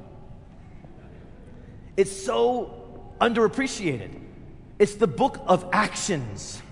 It's 1.96 2.12
so 2.12 3.10
underappreciated. 3.22 4.27
It's 4.78 4.94
the 4.94 5.06
book 5.06 5.40
of 5.46 5.68
actions. 5.72 6.62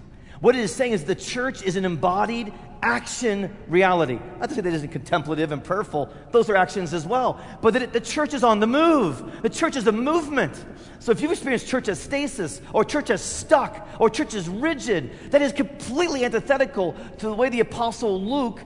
What 0.40 0.54
it 0.54 0.60
is 0.60 0.74
saying 0.74 0.92
is 0.92 1.04
the 1.04 1.14
church 1.14 1.62
is 1.62 1.76
an 1.76 1.84
embodied 1.84 2.52
action 2.82 3.56
reality. 3.68 4.20
Not 4.38 4.50
to 4.50 4.54
say 4.54 4.60
that 4.60 4.72
isn't 4.72 4.90
contemplative 4.90 5.50
and 5.50 5.64
prayerful, 5.64 6.10
those 6.30 6.48
are 6.50 6.56
actions 6.56 6.92
as 6.94 7.06
well. 7.06 7.40
But 7.62 7.72
that 7.72 7.82
it, 7.82 7.92
the 7.92 8.00
church 8.00 8.34
is 8.34 8.44
on 8.44 8.60
the 8.60 8.66
move. 8.66 9.42
The 9.42 9.48
church 9.48 9.76
is 9.76 9.86
a 9.86 9.92
movement. 9.92 10.64
So 10.98 11.10
if 11.10 11.20
you've 11.20 11.32
experienced 11.32 11.66
church 11.66 11.88
as 11.88 11.98
stasis, 11.98 12.60
or 12.72 12.84
church 12.84 13.10
as 13.10 13.22
stuck, 13.22 13.88
or 13.98 14.10
church 14.10 14.34
as 14.34 14.48
rigid, 14.48 15.10
that 15.30 15.42
is 15.42 15.52
completely 15.52 16.24
antithetical 16.24 16.94
to 17.18 17.26
the 17.26 17.34
way 17.34 17.48
the 17.48 17.60
Apostle 17.60 18.22
Luke 18.22 18.60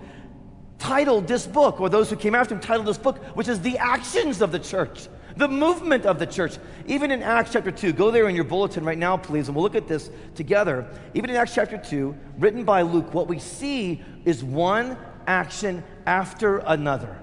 titled 0.79 1.29
this 1.29 1.47
book, 1.47 1.81
or 1.81 1.89
those 1.89 2.11
who 2.11 2.17
came 2.17 2.35
after 2.35 2.55
him 2.55 2.61
titled 2.61 2.87
this 2.87 2.99
book, 2.99 3.19
which 3.37 3.49
is 3.49 3.61
The 3.61 3.79
Actions 3.79 4.41
of 4.41 4.51
the 4.51 4.59
Church, 4.59 5.09
the 5.37 5.49
movement 5.49 6.07
of 6.07 6.19
the 6.19 6.27
church. 6.27 6.59
Even 6.87 7.11
in 7.11 7.23
Acts 7.23 7.53
chapter 7.53 7.71
2, 7.71 7.93
go 7.93 8.11
there 8.11 8.29
in 8.29 8.35
your 8.35 8.45
bulletin 8.45 8.85
right 8.85 8.99
now, 8.99 9.17
please, 9.17 9.49
and 9.49 9.55
we'll 9.55 9.63
look 9.63 9.75
at 9.75 9.89
this 9.89 10.11
together. 10.35 10.87
Even 11.15 11.31
in 11.31 11.37
Acts 11.37 11.55
chapter 11.55 11.79
2, 11.79 12.15
written 12.39 12.65
by 12.65 12.83
Luke, 12.83 13.15
what 13.15 13.29
we 13.29 13.39
see 13.39 14.03
is 14.25 14.43
one 14.43 14.97
action 15.27 15.85
after 16.07 16.59
another. 16.59 17.17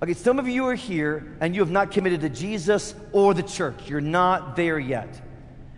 Okay, 0.00 0.14
some 0.14 0.38
of 0.38 0.46
you 0.46 0.64
are 0.66 0.76
here 0.76 1.36
and 1.40 1.54
you 1.54 1.60
have 1.60 1.72
not 1.72 1.90
committed 1.90 2.20
to 2.20 2.28
Jesus 2.28 2.94
or 3.12 3.34
the 3.34 3.42
church. 3.42 3.88
You're 3.88 4.00
not 4.00 4.54
there 4.54 4.78
yet. 4.78 5.20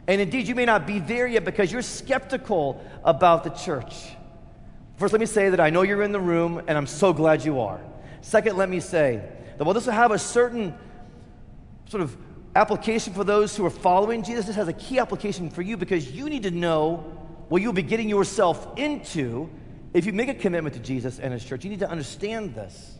And 0.07 0.21
indeed, 0.21 0.47
you 0.47 0.54
may 0.54 0.66
not 0.66 0.87
be 0.87 0.99
there 0.99 1.26
yet 1.26 1.45
because 1.45 1.73
you're 1.73 1.83
skeptical 1.83 2.85
about 3.02 3.45
the 3.45 3.50
church. 3.50 3.95
First, 4.97 5.14
let 5.14 5.21
me 5.21 5.26
say 5.26 5.49
that 5.49 5.61
I 5.61 5.71
know 5.71 5.83
you're 5.83 6.02
in 6.02 6.12
the 6.12 6.21
room 6.21 6.61
and 6.66 6.76
I'm 6.76 6.87
so 6.87 7.14
glad 7.14 7.45
you 7.45 7.61
are. 7.61 7.80
Second, 8.21 8.59
let 8.59 8.69
me 8.69 8.80
say 8.80 9.23
that 9.57 9.64
while 9.64 9.73
this 9.73 9.87
will 9.87 9.95
have 9.95 10.11
a 10.11 10.19
certain 10.19 10.75
sort 11.90 12.02
of 12.04 12.16
application 12.54 13.12
for 13.12 13.25
those 13.25 13.56
who 13.56 13.66
are 13.66 13.70
following 13.70 14.23
Jesus, 14.23 14.47
this 14.47 14.54
has 14.54 14.68
a 14.68 14.73
key 14.73 15.00
application 15.00 15.50
for 15.50 15.61
you 15.61 15.76
because 15.76 16.12
you 16.12 16.28
need 16.28 16.44
to 16.44 16.52
know 16.52 16.99
what 17.49 17.62
you'll 17.62 17.73
be 17.73 17.82
getting 17.82 18.09
yourself 18.09 18.78
into 18.78 19.50
if 19.92 20.06
you 20.06 20.12
make 20.12 20.28
a 20.28 20.35
commitment 20.35 20.76
to 20.76 20.80
Jesus 20.80 21.18
and 21.18 21.32
His 21.32 21.44
church. 21.44 21.64
You 21.64 21.70
need 21.70 21.80
to 21.80 21.90
understand 21.90 22.54
this. 22.54 22.97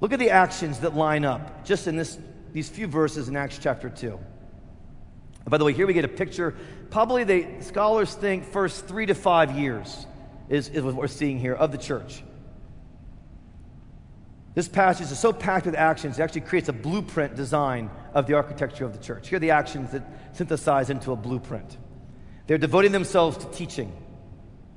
Look 0.00 0.12
at 0.12 0.20
the 0.20 0.30
actions 0.30 0.80
that 0.80 0.94
line 0.94 1.24
up 1.24 1.64
just 1.64 1.88
in 1.88 1.96
this, 1.96 2.16
these 2.52 2.68
few 2.68 2.86
verses 2.86 3.28
in 3.28 3.34
Acts 3.34 3.58
chapter 3.60 3.90
2. 3.90 4.06
And 4.12 5.50
by 5.50 5.58
the 5.58 5.64
way, 5.64 5.72
here 5.72 5.86
we 5.88 5.94
get 5.94 6.04
a 6.04 6.08
picture. 6.08 6.54
Probably 6.90 7.24
the 7.24 7.46
scholars 7.60 8.14
think 8.14 8.44
first 8.44 8.86
three 8.86 9.06
to 9.06 9.14
five 9.14 9.58
years 9.58 10.06
is, 10.48 10.68
is 10.68 10.84
what 10.84 10.94
we're 10.94 11.08
seeing 11.08 11.40
here 11.40 11.54
of 11.54 11.72
the 11.72 11.78
church. 11.78 12.22
This 14.54 14.68
passage 14.68 15.10
is 15.10 15.18
so 15.18 15.32
packed 15.32 15.66
with 15.66 15.74
actions, 15.74 16.18
it 16.18 16.22
actually 16.22 16.42
creates 16.42 16.68
a 16.68 16.72
blueprint 16.72 17.34
design 17.34 17.90
of 18.12 18.26
the 18.26 18.34
architecture 18.34 18.84
of 18.84 18.92
the 18.92 19.02
church. 19.02 19.28
Here 19.28 19.36
are 19.36 19.40
the 19.40 19.50
actions 19.50 19.90
that 19.90 20.04
synthesize 20.32 20.90
into 20.90 21.12
a 21.12 21.16
blueprint. 21.16 21.76
They're 22.46 22.58
devoting 22.58 22.92
themselves 22.92 23.36
to 23.38 23.50
teaching 23.50 23.92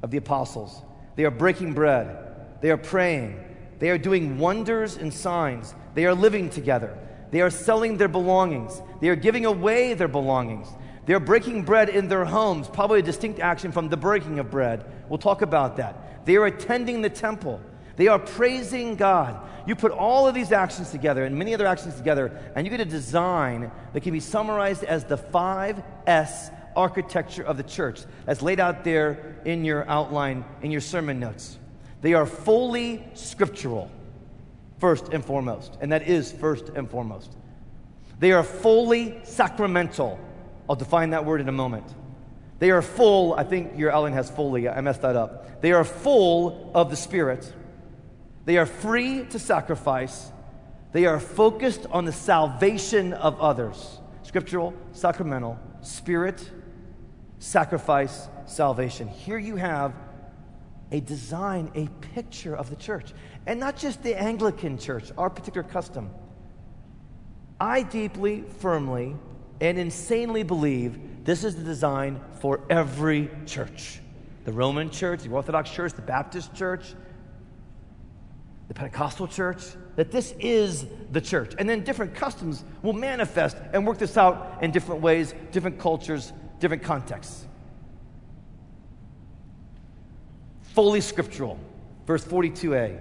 of 0.01 0.11
the 0.11 0.17
apostles, 0.17 0.81
they 1.15 1.25
are 1.25 1.31
breaking 1.31 1.73
bread, 1.73 2.59
they 2.61 2.71
are 2.71 2.77
praying, 2.77 3.43
they 3.79 3.89
are 3.89 3.97
doing 3.97 4.39
wonders 4.39 4.97
and 4.97 5.13
signs. 5.13 5.75
They 5.93 6.05
are 6.05 6.15
living 6.15 6.49
together. 6.49 6.97
They 7.31 7.41
are 7.41 7.49
selling 7.49 7.97
their 7.97 8.07
belongings. 8.07 8.81
They 9.01 9.09
are 9.09 9.15
giving 9.15 9.45
away 9.45 9.93
their 9.93 10.07
belongings. 10.07 10.67
They 11.05 11.13
are 11.13 11.19
breaking 11.19 11.63
bread 11.63 11.89
in 11.89 12.07
their 12.07 12.25
homes, 12.25 12.67
probably 12.67 12.99
a 12.99 13.03
distinct 13.03 13.39
action 13.39 13.71
from 13.71 13.89
the 13.89 13.97
breaking 13.97 14.39
of 14.39 14.51
bread. 14.51 14.85
We'll 15.09 15.19
talk 15.19 15.41
about 15.41 15.77
that. 15.77 16.25
They 16.25 16.35
are 16.35 16.45
attending 16.45 17.01
the 17.01 17.09
temple. 17.09 17.61
They 17.97 18.07
are 18.07 18.19
praising 18.19 18.95
God. 18.95 19.41
You 19.67 19.75
put 19.75 19.91
all 19.91 20.27
of 20.27 20.33
these 20.33 20.53
actions 20.53 20.91
together 20.91 21.25
and 21.25 21.35
many 21.37 21.53
other 21.53 21.67
actions 21.67 21.95
together, 21.95 22.31
and 22.55 22.65
you 22.65 22.71
get 22.71 22.79
a 22.79 22.85
design 22.85 23.69
that 23.91 24.01
can 24.01 24.13
be 24.13 24.21
summarized 24.21 24.83
as 24.83 25.03
the 25.03 25.17
5S 25.17 26.53
architecture 26.75 27.43
of 27.43 27.57
the 27.57 27.63
church, 27.63 28.01
as 28.27 28.41
laid 28.41 28.59
out 28.59 28.83
there 28.83 29.35
in 29.43 29.65
your 29.65 29.87
outline, 29.89 30.45
in 30.61 30.71
your 30.71 30.79
sermon 30.79 31.19
notes. 31.19 31.57
They 32.01 32.13
are 32.13 32.25
fully 32.25 33.05
scriptural, 33.15 33.91
first 34.77 35.09
and 35.09 35.25
foremost. 35.25 35.77
And 35.81 35.91
that 35.91 36.07
is 36.07 36.31
first 36.31 36.69
and 36.69 36.89
foremost. 36.89 37.35
They 38.19 38.31
are 38.31 38.43
fully 38.43 39.19
sacramental. 39.23 40.19
I'll 40.69 40.75
define 40.75 41.09
that 41.09 41.25
word 41.25 41.41
in 41.41 41.49
a 41.49 41.53
moment. 41.53 41.85
They 42.59 42.71
are 42.71 42.81
full, 42.81 43.33
I 43.33 43.43
think 43.43 43.77
your 43.77 43.91
Ellen 43.91 44.13
has 44.13 44.29
fully, 44.29 44.67
I 44.67 44.81
messed 44.81 45.01
that 45.01 45.15
up. 45.15 45.61
They 45.61 45.71
are 45.73 45.83
full 45.83 46.71
of 46.73 46.89
the 46.89 46.95
Spirit. 46.95 47.51
They 48.47 48.57
are 48.57 48.65
free 48.65 49.25
to 49.25 49.39
sacrifice. 49.39 50.31
They 50.93 51.05
are 51.05 51.19
focused 51.19 51.85
on 51.91 52.05
the 52.05 52.13
salvation 52.13 53.11
of 53.11 53.41
others. 53.41 53.99
Scriptural, 54.23 54.73
sacramental, 54.93 55.59
spirit, 55.81 56.49
sacrifice, 57.39 58.29
salvation. 58.45 59.09
Here 59.09 59.37
you 59.37 59.57
have 59.57 59.93
a 60.93 61.01
design, 61.01 61.69
a 61.75 61.89
picture 62.13 62.55
of 62.55 62.69
the 62.69 62.77
church. 62.77 63.11
And 63.45 63.59
not 63.59 63.75
just 63.75 64.01
the 64.01 64.17
Anglican 64.17 64.77
church, 64.77 65.11
our 65.17 65.29
particular 65.29 65.67
custom. 65.67 66.09
I 67.59 67.83
deeply, 67.83 68.45
firmly, 68.59 69.17
and 69.59 69.77
insanely 69.77 70.43
believe 70.43 71.25
this 71.25 71.43
is 71.43 71.57
the 71.57 71.63
design 71.65 72.21
for 72.39 72.61
every 72.69 73.29
church 73.45 73.99
the 74.45 74.53
Roman 74.53 74.89
church, 74.89 75.23
the 75.23 75.29
Orthodox 75.31 75.69
church, 75.69 75.91
the 75.91 76.01
Baptist 76.01 76.55
church, 76.55 76.95
the 78.67 78.73
Pentecostal 78.73 79.27
church, 79.27 79.63
that 79.95 80.11
this 80.11 80.33
is 80.39 80.85
the 81.11 81.21
church. 81.21 81.53
And 81.57 81.69
then 81.69 81.83
different 81.83 82.13
customs 82.13 82.63
will 82.81 82.93
manifest 82.93 83.57
and 83.73 83.85
work 83.87 83.97
this 83.97 84.17
out 84.17 84.59
in 84.61 84.71
different 84.71 85.01
ways, 85.01 85.33
different 85.51 85.79
cultures, 85.79 86.33
different 86.59 86.83
contexts. 86.83 87.47
fully 90.77 91.01
scriptural. 91.01 91.57
Verse 92.05 92.23
42a. 92.23 92.99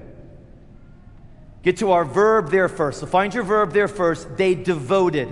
Get 1.62 1.76
to 1.76 1.92
our 1.92 2.06
verb 2.06 2.50
there 2.50 2.70
first. 2.70 3.00
So 3.00 3.06
find 3.06 3.35
your 3.35 3.42
verb 3.42 3.75
there 3.75 3.87
first. 3.87 4.35
They 4.38 4.54
devoted. 4.54 5.28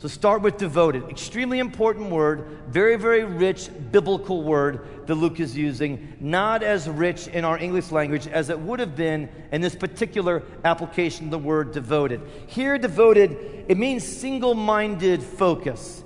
So 0.00 0.08
start 0.08 0.40
with 0.40 0.56
devoted. 0.56 1.10
Extremely 1.10 1.58
important 1.58 2.08
word, 2.08 2.46
very, 2.68 2.96
very 2.96 3.22
rich 3.22 3.68
biblical 3.92 4.42
word 4.42 5.06
that 5.06 5.14
Luke 5.14 5.40
is 5.40 5.54
using. 5.54 6.16
Not 6.20 6.62
as 6.62 6.88
rich 6.88 7.28
in 7.28 7.44
our 7.44 7.58
English 7.58 7.90
language 7.90 8.26
as 8.26 8.48
it 8.48 8.58
would 8.58 8.80
have 8.80 8.96
been 8.96 9.28
in 9.52 9.60
this 9.60 9.76
particular 9.76 10.42
application 10.64 11.26
of 11.26 11.30
the 11.32 11.38
word 11.38 11.72
devoted. 11.72 12.22
Here, 12.46 12.78
devoted, 12.78 13.66
it 13.68 13.76
means 13.76 14.02
single 14.02 14.54
minded 14.54 15.22
focus. 15.22 16.02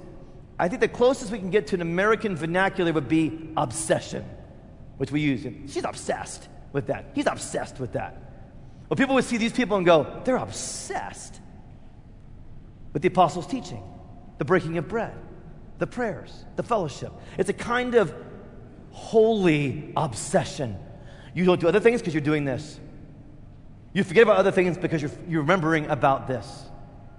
I 0.59 0.67
think 0.67 0.81
the 0.81 0.89
closest 0.89 1.31
we 1.31 1.39
can 1.39 1.51
get 1.51 1.69
to 1.69 1.77
an 1.77 1.81
American 1.81 2.35
vernacular 2.35 2.93
would 2.93 3.09
be 3.09 3.49
obsession 3.57 4.25
which 4.97 5.13
we 5.13 5.21
use. 5.21 5.47
She's 5.73 5.85
obsessed 5.85 6.49
with 6.73 6.89
that. 6.89 7.13
He's 7.15 7.27
obsessed 7.27 7.79
with 7.79 7.93
that. 7.93 8.21
Well, 8.89 8.97
people 8.97 9.15
would 9.15 9.25
see 9.25 9.37
these 9.37 9.53
people 9.53 9.77
and 9.77 9.87
go, 9.87 10.21
they're 10.25 10.35
obsessed 10.35 11.41
with 12.95 13.03
the 13.03 13.09
apostles' 13.09 13.47
teaching, 13.47 13.83
the 14.39 14.47
breaking 14.47 14.79
of 14.79 14.89
bread, 14.89 15.13
the 15.79 15.87
prayers, 15.87 16.47
the 16.57 16.63
fellowship. 16.63 17.13
It's 17.37 17.51
a 17.51 17.55
kind 17.55 17.95
of 17.95 18.15
holy 18.91 19.93
obsession. 19.95 20.79
You 21.35 21.45
don't 21.45 21.61
do 21.61 21.69
other 21.69 21.81
things 21.81 22.01
because 22.01 22.15
you're 22.15 22.23
doing 22.23 22.47
this. 22.47 22.81
You 23.93 24.03
forget 24.03 24.23
about 24.23 24.37
other 24.39 24.53
things 24.53 24.79
because 24.79 25.03
you're, 25.03 25.11
you're 25.29 25.43
remembering 25.43 25.87
about 25.89 26.27
this. 26.27 26.65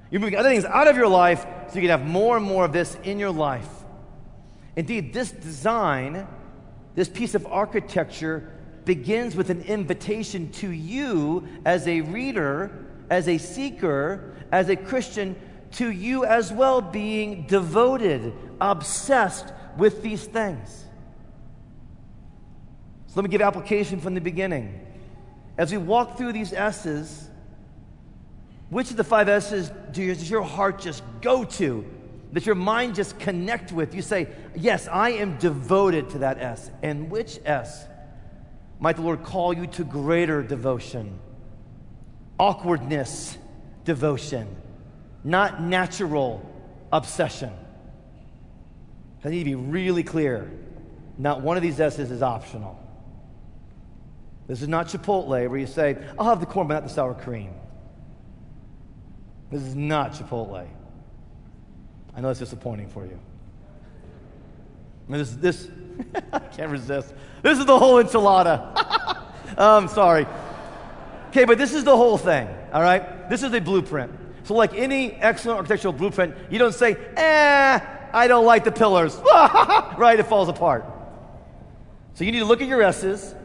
You're 0.09 0.21
moving 0.21 0.39
other 0.39 0.49
things 0.49 0.65
out 0.65 0.87
of 0.87 0.97
your 0.97 1.07
life 1.07 1.45
so 1.67 1.75
you 1.75 1.81
can 1.81 1.91
have 1.91 2.05
more 2.05 2.35
and 2.35 2.45
more 2.45 2.65
of 2.65 2.73
this 2.73 2.97
in 3.03 3.19
your 3.19 3.31
life. 3.31 3.69
Indeed, 4.75 5.13
this 5.13 5.31
design 5.31 6.27
this 6.95 7.09
piece 7.09 7.35
of 7.35 7.45
architecture 7.45 8.51
begins 8.85 9.35
with 9.35 9.49
an 9.49 9.61
invitation 9.63 10.51
to 10.53 10.71
you 10.71 11.47
as 11.65 11.87
a 11.87 12.01
reader, 12.01 12.85
as 13.09 13.27
a 13.27 13.37
seeker, 13.37 14.33
as 14.51 14.69
a 14.69 14.75
Christian, 14.75 15.35
to 15.75 15.89
you 15.89 16.25
as 16.25 16.51
well 16.51 16.81
being 16.81 17.45
devoted, 17.47 18.33
obsessed 18.61 19.51
with 19.77 20.01
these 20.01 20.23
things. 20.23 20.85
So 23.07 23.13
let 23.15 23.23
me 23.23 23.29
give 23.29 23.41
application 23.41 23.99
from 23.99 24.13
the 24.13 24.21
beginning. 24.21 24.85
As 25.57 25.71
we 25.71 25.77
walk 25.77 26.17
through 26.17 26.33
these 26.33 26.53
S's, 26.53 27.29
which 28.69 28.91
of 28.91 28.97
the 28.97 29.03
five 29.03 29.29
S's 29.29 29.71
does 29.91 30.29
your 30.29 30.41
heart 30.41 30.79
just 30.79 31.03
go 31.21 31.43
to 31.43 31.85
that 32.35 32.45
your 32.45 32.55
mind 32.55 32.95
just 32.95 33.17
connect 33.17 33.71
with. 33.71 33.95
You 33.95 34.01
say, 34.01 34.27
Yes, 34.55 34.89
I 34.89 35.11
am 35.11 35.37
devoted 35.37 36.09
to 36.11 36.17
that 36.19 36.39
S. 36.39 36.69
And 36.83 37.09
which 37.09 37.39
S 37.45 37.85
might 38.79 38.97
the 38.97 39.01
Lord 39.01 39.23
call 39.23 39.53
you 39.53 39.67
to 39.67 39.85
greater 39.85 40.43
devotion? 40.43 41.17
Awkwardness, 42.37 43.37
devotion, 43.85 44.53
not 45.25 45.61
natural 45.61 46.47
obsession. 46.93 47.51
I 49.25 49.29
need 49.29 49.39
to 49.39 49.45
be 49.45 49.55
really 49.55 50.03
clear. 50.03 50.51
Not 51.17 51.41
one 51.41 51.57
of 51.57 51.63
these 51.63 51.79
S's 51.79 52.11
is 52.11 52.21
optional. 52.21 52.79
This 54.47 54.61
is 54.61 54.67
not 54.67 54.87
Chipotle 54.87 55.49
where 55.49 55.57
you 55.57 55.65
say, 55.65 55.97
I'll 56.19 56.29
have 56.29 56.39
the 56.39 56.45
corn, 56.45 56.67
but 56.67 56.75
not 56.75 56.83
the 56.83 56.89
sour 56.89 57.15
cream. 57.15 57.49
This 59.51 59.63
is 59.63 59.75
not 59.75 60.13
Chipotle. 60.13 60.67
I 62.15 62.21
know 62.21 62.29
it's 62.29 62.39
disappointing 62.39 62.89
for 62.89 63.05
you. 63.05 63.19
This, 65.09 65.31
this 65.31 65.69
I 66.33 66.39
can't 66.39 66.71
resist. 66.71 67.15
This 67.41 67.57
is 67.57 67.65
the 67.65 67.79
whole 67.79 68.03
enchilada. 68.03 68.73
I'm 69.57 69.85
um, 69.85 69.87
sorry. 69.87 70.27
Okay, 71.29 71.45
but 71.45 71.57
this 71.57 71.73
is 71.73 71.83
the 71.83 71.95
whole 71.95 72.17
thing, 72.19 72.47
all 72.71 72.81
right? 72.81 73.27
This 73.27 73.41
is 73.41 73.51
a 73.53 73.59
blueprint. 73.59 74.11
So, 74.45 74.53
like 74.53 74.75
any 74.75 75.13
excellent 75.13 75.57
architectural 75.57 75.91
blueprint, 75.91 76.35
you 76.51 76.59
don't 76.59 76.73
say, 76.73 76.95
eh, 77.15 77.79
I 78.13 78.27
don't 78.27 78.45
like 78.45 78.63
the 78.63 78.71
pillars. 78.71 79.15
right? 79.97 80.19
It 80.19 80.27
falls 80.27 80.49
apart. 80.49 80.85
So, 82.13 82.23
you 82.23 82.31
need 82.31 82.39
to 82.39 82.45
look 82.45 82.61
at 82.61 82.67
your 82.67 82.83
S's 82.83 83.35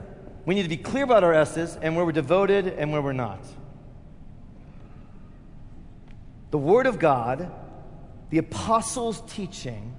We 0.44 0.54
need 0.54 0.62
to 0.62 0.68
be 0.68 0.76
clear 0.76 1.04
about 1.04 1.24
our 1.24 1.34
S's 1.34 1.78
and 1.80 1.96
where 1.96 2.04
we're 2.04 2.12
devoted 2.12 2.68
and 2.68 2.92
where 2.92 3.00
we're 3.00 3.12
not. 3.14 3.40
The 6.50 6.58
Word 6.58 6.86
of 6.86 6.98
God, 6.98 7.50
the 8.28 8.38
apostles' 8.38 9.22
teaching, 9.26 9.94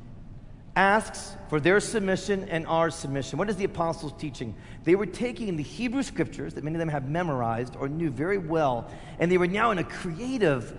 asks 0.76 1.36
for 1.50 1.60
their 1.60 1.80
submission 1.80 2.48
and 2.50 2.66
our 2.68 2.90
submission. 2.90 3.38
What 3.38 3.50
is 3.50 3.56
the 3.56 3.66
apostles' 3.66 4.14
teaching? 4.18 4.56
They 4.84 4.96
were 4.96 5.06
taking 5.06 5.56
the 5.58 5.64
Hebrew 5.64 6.04
scriptures 6.04 6.54
that 6.54 6.64
many 6.64 6.76
of 6.76 6.80
them 6.80 6.90
have 6.90 7.10
memorized 7.10 7.76
or 7.76 7.90
knew 7.90 8.10
very 8.10 8.38
well, 8.38 8.90
and 9.20 9.32
they 9.32 9.38
were 9.38 9.48
now 9.48 9.72
in 9.72 9.80
a 9.80 9.84
creative, 9.84 10.78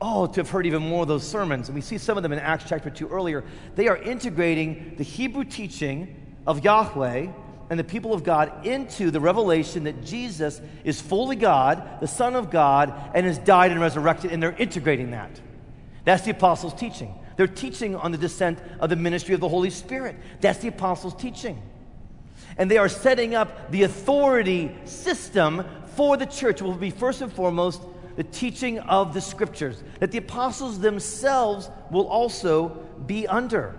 oh, 0.00 0.26
to 0.26 0.40
have 0.40 0.50
heard 0.50 0.66
even 0.66 0.82
more 0.82 1.02
of 1.02 1.08
those 1.08 1.26
sermons. 1.26 1.68
And 1.68 1.74
we 1.74 1.80
see 1.80 1.98
some 1.98 2.16
of 2.16 2.22
them 2.22 2.32
in 2.32 2.38
Acts 2.38 2.64
chapter 2.68 2.90
2 2.90 3.08
earlier. 3.08 3.44
They 3.74 3.88
are 3.88 3.96
integrating 3.96 4.94
the 4.96 5.04
Hebrew 5.04 5.44
teaching 5.44 6.14
of 6.46 6.64
Yahweh 6.64 7.28
and 7.70 7.78
the 7.78 7.84
people 7.84 8.14
of 8.14 8.24
God 8.24 8.66
into 8.66 9.10
the 9.10 9.20
revelation 9.20 9.84
that 9.84 10.04
Jesus 10.04 10.60
is 10.84 11.00
fully 11.00 11.36
God, 11.36 12.00
the 12.00 12.06
Son 12.06 12.34
of 12.34 12.50
God, 12.50 12.94
and 13.14 13.26
has 13.26 13.38
died 13.38 13.70
and 13.70 13.80
resurrected, 13.80 14.32
and 14.32 14.42
they're 14.42 14.52
integrating 14.52 15.10
that. 15.10 15.40
That's 16.04 16.24
the 16.24 16.30
apostles' 16.30 16.74
teaching. 16.74 17.14
They're 17.36 17.46
teaching 17.46 17.94
on 17.94 18.10
the 18.10 18.18
descent 18.18 18.58
of 18.80 18.90
the 18.90 18.96
ministry 18.96 19.34
of 19.34 19.40
the 19.40 19.48
Holy 19.48 19.70
Spirit. 19.70 20.16
That's 20.40 20.58
the 20.60 20.68
apostles' 20.68 21.14
teaching. 21.14 21.60
And 22.56 22.70
they 22.70 22.78
are 22.78 22.88
setting 22.88 23.34
up 23.34 23.70
the 23.70 23.82
authority 23.82 24.74
system 24.84 25.64
for 25.94 26.16
the 26.16 26.26
church, 26.26 26.62
will 26.62 26.74
be 26.74 26.90
first 26.90 27.20
and 27.20 27.32
foremost 27.32 27.82
the 28.18 28.24
teaching 28.24 28.80
of 28.80 29.14
the 29.14 29.20
scriptures, 29.20 29.80
that 30.00 30.10
the 30.10 30.18
apostles 30.18 30.80
themselves 30.80 31.70
will 31.92 32.08
also 32.08 32.70
be 33.06 33.28
under. 33.28 33.76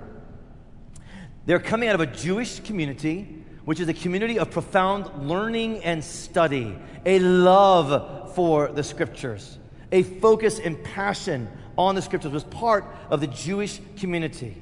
They're 1.46 1.60
coming 1.60 1.90
out 1.90 1.96
of 1.96 2.00
a 2.00 2.06
Jewish 2.06 2.62
community, 2.62 3.44
which 3.66 3.82
is 3.82 3.90
a 3.90 3.94
community 3.94 4.40
of 4.40 4.50
profound 4.50 5.28
learning 5.28 5.84
and 5.84 6.02
study, 6.02 6.74
a 7.06 7.20
love 7.20 8.34
for 8.34 8.70
the 8.70 8.82
scriptures, 8.82 9.60
a 9.92 10.04
focus 10.04 10.58
and 10.58 10.82
passion 10.86 11.50
on 11.78 11.96
the 11.96 12.02
scriptures, 12.02 12.32
was 12.32 12.46
part 12.46 12.86
of 13.10 13.20
the 13.20 13.28
Jewish 13.28 13.82
community. 13.98 14.56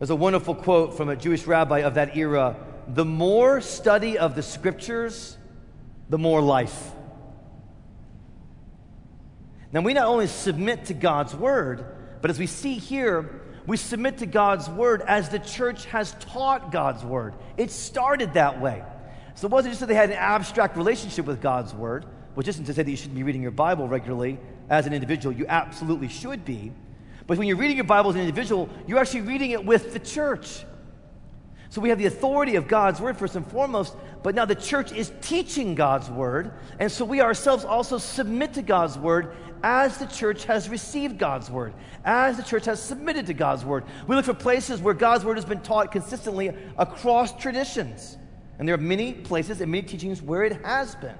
There's 0.00 0.10
a 0.10 0.16
wonderful 0.16 0.56
quote 0.56 0.96
from 0.96 1.08
a 1.10 1.14
Jewish 1.14 1.46
rabbi 1.46 1.82
of 1.82 1.94
that 1.94 2.16
era 2.16 2.56
the 2.88 3.04
more 3.04 3.60
study 3.60 4.18
of 4.18 4.34
the 4.34 4.42
scriptures, 4.42 5.36
the 6.08 6.18
more 6.18 6.42
life. 6.42 6.90
Now, 9.72 9.80
we 9.80 9.94
not 9.94 10.06
only 10.06 10.26
submit 10.26 10.86
to 10.86 10.94
God's 10.94 11.34
word, 11.34 11.84
but 12.20 12.30
as 12.30 12.38
we 12.38 12.46
see 12.46 12.74
here, 12.74 13.40
we 13.66 13.76
submit 13.76 14.18
to 14.18 14.26
God's 14.26 14.68
word 14.68 15.02
as 15.06 15.28
the 15.28 15.38
church 15.38 15.86
has 15.86 16.12
taught 16.20 16.72
God's 16.72 17.04
word. 17.04 17.34
It 17.56 17.70
started 17.70 18.34
that 18.34 18.60
way. 18.60 18.84
So 19.34 19.46
it 19.46 19.50
wasn't 19.50 19.72
just 19.72 19.80
that 19.80 19.86
they 19.86 19.94
had 19.94 20.10
an 20.10 20.16
abstract 20.16 20.76
relationship 20.76 21.26
with 21.26 21.40
God's 21.40 21.72
word, 21.72 22.04
which 22.34 22.48
isn't 22.48 22.64
to 22.66 22.74
say 22.74 22.82
that 22.82 22.90
you 22.90 22.96
shouldn't 22.96 23.16
be 23.16 23.22
reading 23.22 23.42
your 23.42 23.50
Bible 23.50 23.88
regularly 23.88 24.38
as 24.68 24.86
an 24.86 24.92
individual. 24.92 25.34
You 25.34 25.46
absolutely 25.48 26.08
should 26.08 26.44
be. 26.44 26.72
But 27.26 27.38
when 27.38 27.46
you're 27.46 27.56
reading 27.56 27.76
your 27.76 27.84
Bible 27.84 28.10
as 28.10 28.16
an 28.16 28.22
individual, 28.22 28.68
you're 28.86 28.98
actually 28.98 29.22
reading 29.22 29.52
it 29.52 29.64
with 29.64 29.92
the 29.92 30.00
church. 30.00 30.64
So 31.70 31.80
we 31.80 31.88
have 31.88 31.98
the 31.98 32.06
authority 32.06 32.56
of 32.56 32.68
God's 32.68 33.00
word 33.00 33.16
first 33.16 33.36
and 33.36 33.46
foremost, 33.46 33.96
but 34.22 34.34
now 34.34 34.44
the 34.44 34.54
church 34.54 34.92
is 34.92 35.10
teaching 35.22 35.74
God's 35.74 36.10
word. 36.10 36.52
And 36.78 36.92
so 36.92 37.04
we 37.04 37.22
ourselves 37.22 37.64
also 37.64 37.96
submit 37.96 38.54
to 38.54 38.62
God's 38.62 38.98
word 38.98 39.34
as 39.62 39.98
the 39.98 40.06
church 40.06 40.44
has 40.44 40.68
received 40.68 41.18
God's 41.18 41.50
word, 41.50 41.74
as 42.04 42.36
the 42.36 42.42
church 42.42 42.64
has 42.64 42.82
submitted 42.82 43.26
to 43.26 43.34
God's 43.34 43.64
word. 43.64 43.84
We 44.06 44.16
look 44.16 44.24
for 44.24 44.34
places 44.34 44.80
where 44.80 44.94
God's 44.94 45.24
word 45.24 45.36
has 45.36 45.44
been 45.44 45.60
taught 45.60 45.92
consistently 45.92 46.52
across 46.78 47.36
traditions. 47.36 48.18
And 48.58 48.68
there 48.68 48.74
are 48.74 48.78
many 48.78 49.12
places 49.12 49.60
and 49.60 49.70
many 49.70 49.86
teachings 49.86 50.22
where 50.22 50.44
it 50.44 50.64
has 50.64 50.94
been 50.96 51.16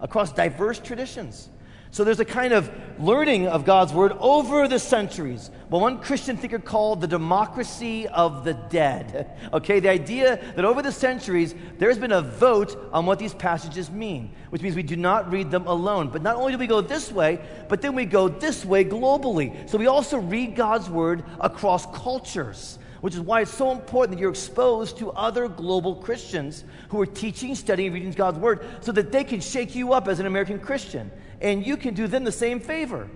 across 0.00 0.32
diverse 0.32 0.78
traditions. 0.78 1.48
So 1.92 2.04
there's 2.04 2.20
a 2.20 2.24
kind 2.24 2.54
of 2.54 2.70
learning 2.98 3.48
of 3.48 3.66
God's 3.66 3.92
word 3.92 4.12
over 4.18 4.66
the 4.66 4.78
centuries. 4.78 5.50
What 5.68 5.82
one 5.82 5.98
Christian 5.98 6.38
thinker 6.38 6.58
called 6.58 7.02
the 7.02 7.06
democracy 7.06 8.08
of 8.08 8.44
the 8.44 8.54
dead. 8.54 9.30
Okay, 9.52 9.80
the 9.80 9.90
idea 9.90 10.40
that 10.56 10.64
over 10.64 10.80
the 10.80 10.90
centuries 10.90 11.54
there's 11.76 11.98
been 11.98 12.12
a 12.12 12.22
vote 12.22 12.88
on 12.90 13.04
what 13.04 13.18
these 13.18 13.34
passages 13.34 13.90
mean, 13.90 14.30
which 14.48 14.62
means 14.62 14.74
we 14.74 14.82
do 14.82 14.96
not 14.96 15.30
read 15.30 15.50
them 15.50 15.66
alone. 15.66 16.08
But 16.08 16.22
not 16.22 16.36
only 16.36 16.52
do 16.52 16.58
we 16.58 16.66
go 16.66 16.80
this 16.80 17.12
way, 17.12 17.38
but 17.68 17.82
then 17.82 17.94
we 17.94 18.06
go 18.06 18.28
this 18.28 18.64
way 18.64 18.82
globally. 18.86 19.68
So 19.68 19.76
we 19.76 19.88
also 19.88 20.16
read 20.16 20.56
God's 20.56 20.88
word 20.88 21.24
across 21.38 21.84
cultures 21.94 22.78
which 23.02 23.14
is 23.14 23.20
why 23.20 23.40
it's 23.40 23.52
so 23.52 23.72
important 23.72 24.16
that 24.16 24.20
you're 24.20 24.30
exposed 24.30 24.96
to 24.96 25.10
other 25.10 25.48
global 25.48 25.96
Christians 25.96 26.62
who 26.88 27.00
are 27.00 27.06
teaching, 27.06 27.56
studying, 27.56 27.92
reading 27.92 28.12
God's 28.12 28.38
Word 28.38 28.64
so 28.80 28.92
that 28.92 29.10
they 29.10 29.24
can 29.24 29.40
shake 29.40 29.74
you 29.74 29.92
up 29.92 30.06
as 30.06 30.20
an 30.20 30.26
American 30.26 30.60
Christian. 30.60 31.10
And 31.40 31.66
you 31.66 31.76
can 31.76 31.94
do 31.94 32.06
them 32.06 32.22
the 32.22 32.30
same 32.30 32.60
favor 32.60 33.10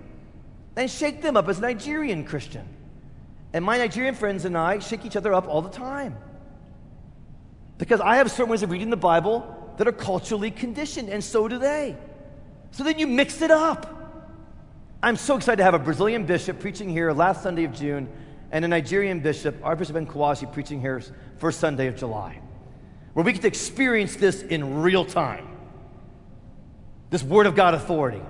and 0.75 0.91
shake 0.91 1.23
them 1.23 1.37
up 1.37 1.49
as 1.49 1.59
a 1.59 1.61
Nigerian 1.61 2.25
Christian. 2.25 2.69
And 3.53 3.65
my 3.65 3.79
Nigerian 3.79 4.17
friends 4.17 4.45
and 4.45 4.59
I 4.59 4.81
shake 4.81 5.05
each 5.05 5.15
other 5.15 5.33
up 5.33 5.47
all 5.47 5.63
the 5.63 5.71
time. 5.71 6.17
Because 7.79 8.01
I 8.01 8.17
have 8.17 8.29
certain 8.29 8.51
ways 8.51 8.65
of 8.65 8.73
reading 8.73 8.91
the 8.91 8.97
Bible 8.97 9.73
that 9.77 9.87
are 9.87 9.93
culturally 9.93 10.51
conditioned, 10.51 11.11
and 11.11 11.23
so 11.23 11.47
do 11.47 11.61
they. 11.61 11.97
So 12.73 12.83
then 12.83 12.99
you 12.99 13.07
mix 13.07 13.41
it 13.41 13.53
up. 13.53 13.93
I'm 15.01 15.15
so 15.15 15.37
excited 15.37 15.59
to 15.59 15.63
have 15.63 15.75
a 15.75 15.79
Brazilian 15.79 16.27
bishop 16.27 16.59
preaching 16.59 16.89
here 16.89 17.13
last 17.13 17.45
Sunday 17.45 17.63
of 17.63 17.73
June 17.73 18.09
and 18.51 18.65
a 18.65 18.69
Nigerian 18.69 19.21
bishop, 19.21 19.57
Archbishop 19.63 19.97
Nkwasi, 19.97 20.53
preaching 20.53 20.81
here 20.81 21.03
first 21.39 21.61
Sunday 21.61 21.87
of 21.87 21.97
July, 21.97 22.41
where 23.13 23.25
we 23.25 23.33
get 23.33 23.43
to 23.43 23.49
experience 23.49 24.17
this 24.17 24.43
in 24.43 24.83
real 24.83 25.05
time. 25.05 25.49
This 27.11 27.23
Word 27.23 27.47
of 27.47 27.55
God 27.55 27.75
authority. 27.75 28.23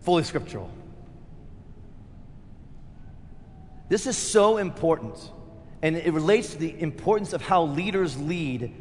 Fully 0.00 0.22
scriptural. 0.22 0.70
This 3.88 4.06
is 4.06 4.16
so 4.16 4.56
important, 4.56 5.18
and 5.82 5.96
it 5.96 6.12
relates 6.12 6.52
to 6.52 6.58
the 6.58 6.80
importance 6.80 7.32
of 7.32 7.42
how 7.42 7.64
leaders 7.64 8.18
lead 8.20 8.72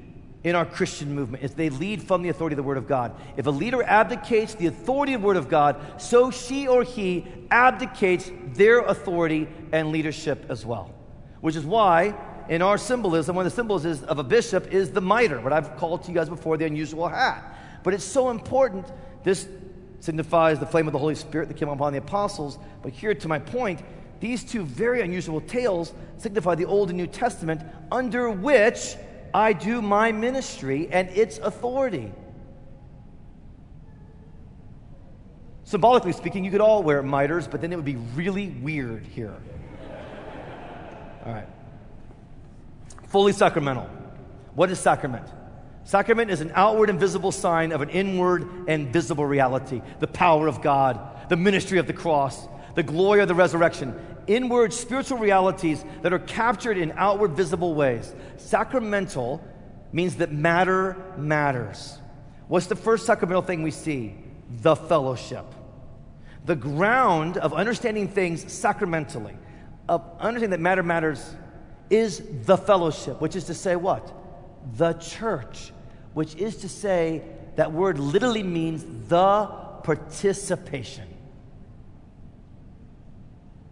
in 0.43 0.55
our 0.55 0.65
Christian 0.65 1.15
movement 1.15 1.43
is 1.43 1.53
they 1.53 1.69
lead 1.69 2.03
from 2.03 2.21
the 2.21 2.29
authority 2.29 2.53
of 2.53 2.57
the 2.57 2.63
Word 2.63 2.77
of 2.77 2.87
God. 2.87 3.15
If 3.37 3.47
a 3.47 3.51
leader 3.51 3.81
abdicates 3.81 4.55
the 4.55 4.67
authority 4.67 5.13
of 5.13 5.21
the 5.21 5.27
Word 5.27 5.37
of 5.37 5.47
God, 5.47 6.01
so 6.01 6.31
she 6.31 6.67
or 6.67 6.83
he 6.83 7.25
abdicates 7.49 8.29
their 8.53 8.79
authority 8.79 9.47
and 9.71 9.91
leadership 9.91 10.45
as 10.49 10.65
well. 10.65 10.93
Which 11.39 11.55
is 11.55 11.65
why, 11.65 12.13
in 12.49 12.61
our 12.61 12.77
symbolism, 12.77 13.35
one 13.35 13.45
of 13.45 13.51
the 13.51 13.55
symbols 13.55 13.85
is, 13.85 14.03
of 14.03 14.19
a 14.19 14.23
bishop 14.23 14.73
is 14.73 14.91
the 14.91 15.01
mitre, 15.01 15.39
what 15.39 15.53
I've 15.53 15.77
called 15.77 16.03
to 16.03 16.09
you 16.09 16.15
guys 16.15 16.27
before 16.27 16.57
the 16.57 16.65
unusual 16.65 17.07
hat. 17.07 17.55
But 17.83 17.93
it's 17.93 18.03
so 18.03 18.29
important. 18.29 18.85
This 19.23 19.47
signifies 20.01 20.59
the 20.59 20.65
flame 20.65 20.87
of 20.87 20.93
the 20.93 20.99
Holy 20.99 21.15
Spirit 21.15 21.47
that 21.47 21.55
came 21.55 21.69
upon 21.69 21.93
the 21.93 21.99
apostles. 21.99 22.59
But 22.81 22.91
here, 22.91 23.13
to 23.13 23.27
my 23.29 23.39
point, 23.39 23.81
these 24.19 24.43
two 24.43 24.63
very 24.63 25.01
unusual 25.01 25.39
tales 25.39 25.93
signify 26.17 26.55
the 26.55 26.65
Old 26.65 26.89
and 26.89 26.97
New 26.97 27.07
Testament, 27.07 27.61
under 27.91 28.29
which 28.29 28.95
I 29.33 29.53
do 29.53 29.81
my 29.81 30.11
ministry 30.11 30.87
and 30.91 31.09
its 31.09 31.39
authority. 31.39 32.11
Symbolically 35.63 36.11
speaking, 36.11 36.45
you 36.45 36.51
could 36.51 36.61
all 36.61 36.83
wear 36.83 37.01
mitres, 37.01 37.47
but 37.49 37.61
then 37.61 37.73
it 37.73 37.75
would 37.75 37.85
be 37.85 37.95
really 37.95 38.49
weird 38.49 39.07
here. 39.07 39.35
All 41.25 41.33
right. 41.33 41.47
Fully 43.07 43.33
sacramental. 43.33 43.89
What 44.53 44.69
is 44.69 44.79
sacrament? 44.79 45.25
Sacrament 45.85 46.31
is 46.31 46.41
an 46.41 46.51
outward 46.53 46.89
and 46.89 46.99
visible 46.99 47.31
sign 47.31 47.71
of 47.71 47.81
an 47.81 47.89
inward 47.89 48.47
and 48.67 48.91
visible 48.91 49.25
reality 49.25 49.81
the 49.99 50.07
power 50.07 50.47
of 50.47 50.61
God, 50.61 50.99
the 51.29 51.35
ministry 51.35 51.79
of 51.79 51.87
the 51.87 51.93
cross, 51.93 52.47
the 52.75 52.83
glory 52.83 53.21
of 53.21 53.27
the 53.27 53.35
resurrection 53.35 53.99
inward 54.27 54.73
spiritual 54.73 55.17
realities 55.17 55.83
that 56.01 56.13
are 56.13 56.19
captured 56.19 56.77
in 56.77 56.93
outward 56.95 57.31
visible 57.31 57.73
ways. 57.75 58.13
Sacramental 58.37 59.41
means 59.91 60.15
that 60.17 60.31
matter 60.31 60.97
matters. 61.17 61.97
What's 62.47 62.67
the 62.67 62.75
first 62.75 63.05
sacramental 63.05 63.41
thing 63.41 63.63
we 63.63 63.71
see? 63.71 64.15
The 64.61 64.75
fellowship. 64.75 65.45
The 66.45 66.55
ground 66.55 67.37
of 67.37 67.53
understanding 67.53 68.07
things 68.07 68.51
sacramentally, 68.51 69.37
of 69.87 70.03
understanding 70.19 70.51
that 70.51 70.59
matter 70.59 70.83
matters, 70.83 71.35
is 71.89 72.21
the 72.45 72.57
fellowship, 72.57 73.21
which 73.21 73.35
is 73.35 73.45
to 73.45 73.53
say 73.53 73.75
what? 73.75 74.11
The 74.75 74.93
church, 74.93 75.71
which 76.13 76.35
is 76.35 76.57
to 76.57 76.69
say 76.69 77.23
that 77.55 77.71
word 77.71 77.99
literally 77.99 78.43
means 78.43 78.83
the 79.07 79.45
participation 79.83 81.12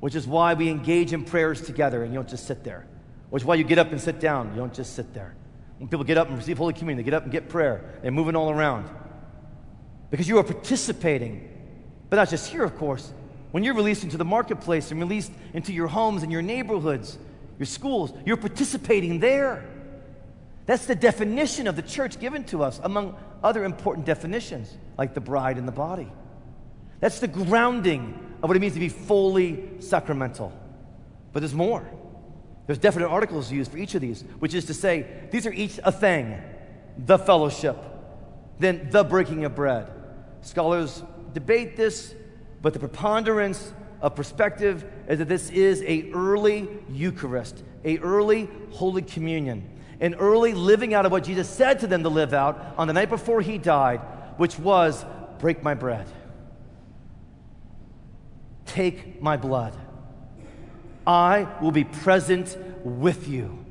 which 0.02 0.16
is 0.16 0.28
why 0.28 0.54
we 0.56 0.68
engage 0.70 1.14
in 1.14 1.24
prayers 1.24 1.62
together 1.62 2.04
and 2.04 2.12
you 2.12 2.20
don't 2.20 2.28
just 2.28 2.46
sit 2.46 2.64
there. 2.64 2.86
Which 3.30 3.44
is 3.44 3.48
why 3.48 3.56
you 3.56 3.64
get 3.64 3.78
up 3.78 3.92
and 3.92 4.02
sit 4.02 4.20
down. 4.20 4.50
You 4.50 4.58
don't 4.58 4.74
just 4.74 4.96
sit 4.96 5.14
there. 5.14 5.34
When 5.78 5.88
people 5.88 6.04
get 6.04 6.18
up 6.18 6.28
and 6.28 6.38
receive 6.38 6.58
Holy 6.58 6.74
Communion, 6.74 6.98
they 6.98 7.04
get 7.04 7.14
up 7.14 7.24
and 7.24 7.32
get 7.32 7.48
prayer. 7.48 7.98
They're 8.02 8.12
moving 8.12 8.36
all 8.36 8.50
around. 8.50 8.90
Because 10.10 10.28
you 10.28 10.38
are 10.40 10.44
participating. 10.44 11.48
But 12.10 12.18
not 12.18 12.30
just 12.30 12.52
here, 12.52 12.64
of 12.64 12.78
course. 12.78 13.14
When 13.52 13.64
you're 13.64 13.74
released 13.74 14.04
into 14.04 14.18
the 14.18 14.26
marketplace 14.26 14.92
and 14.92 15.00
released 15.00 15.32
into 15.54 15.72
your 15.72 15.88
homes 15.88 16.24
and 16.24 16.32
your 16.32 16.42
neighborhoods, 16.42 17.18
your 17.60 17.68
schools. 17.68 18.12
You're 18.26 18.38
participating 18.38 19.20
there. 19.20 19.64
That's 20.66 20.88
the 20.88 20.96
definition 20.96 21.68
of 21.68 21.76
the 21.76 21.84
church 21.84 22.20
given 22.20 22.44
to 22.46 22.64
us, 22.64 22.80
among 22.84 23.16
other 23.44 23.64
important 23.64 24.08
definitions, 24.08 24.76
like 24.98 25.14
the 25.14 25.22
bride 25.22 25.58
and 25.58 25.68
the 25.68 25.72
body. 25.72 26.12
That's 27.02 27.20
the 27.20 27.28
grounding 27.28 28.31
of 28.42 28.50
what 28.50 28.58
it 28.58 28.60
means 28.60 28.74
to 28.74 28.80
be 28.80 28.90
fully 28.90 29.70
sacramental. 29.80 30.52
But 31.34 31.42
there's 31.42 31.54
more. 31.54 31.88
There's 32.68 32.80
definite 32.80 33.08
articles 33.08 33.52
used 33.52 33.72
for 33.72 33.78
each 33.78 33.96
of 33.96 34.02
these, 34.02 34.24
which 34.40 34.54
is 34.54 34.66
to 34.66 34.74
say, 34.74 35.06
these 35.32 35.46
are 35.46 35.54
each 35.54 35.80
a 35.84 35.92
thing 35.92 36.42
the 36.98 37.18
fellowship, 37.18 37.78
then 38.60 38.90
the 38.92 39.04
breaking 39.04 39.46
of 39.46 39.56
bread. 39.56 39.88
Scholars 40.42 41.04
debate 41.34 41.76
this, 41.76 42.14
but 42.62 42.74
the 42.74 42.80
preponderance 42.80 43.74
of 44.02 44.16
perspective 44.16 44.84
is 45.08 45.20
that 45.20 45.28
this 45.30 45.50
is 45.50 45.82
a 45.84 46.12
early 46.12 46.68
Eucharist, 46.90 47.64
a 47.86 47.98
early 48.00 48.50
Holy 48.72 49.02
Communion, 49.02 49.68
an 50.00 50.16
early 50.16 50.54
living 50.54 50.94
out 50.94 51.06
of 51.06 51.12
what 51.12 51.24
Jesus 51.24 51.50
said 51.50 51.80
to 51.80 51.88
them 51.88 52.04
to 52.04 52.10
live 52.10 52.34
out 52.34 52.74
on 52.78 52.88
the 52.88 52.94
night 52.94 53.10
before 53.10 53.42
he 53.42 53.58
died, 53.58 54.02
which 54.38 54.58
was 54.60 55.06
break 55.40 55.64
my 55.64 55.74
bread, 55.74 56.08
take 58.74 59.22
my 59.22 59.38
blood. 59.38 59.76
I 61.06 61.48
will 61.62 61.72
be 61.72 61.84
present 61.84 62.58
with 62.84 63.28
you. 63.28 63.66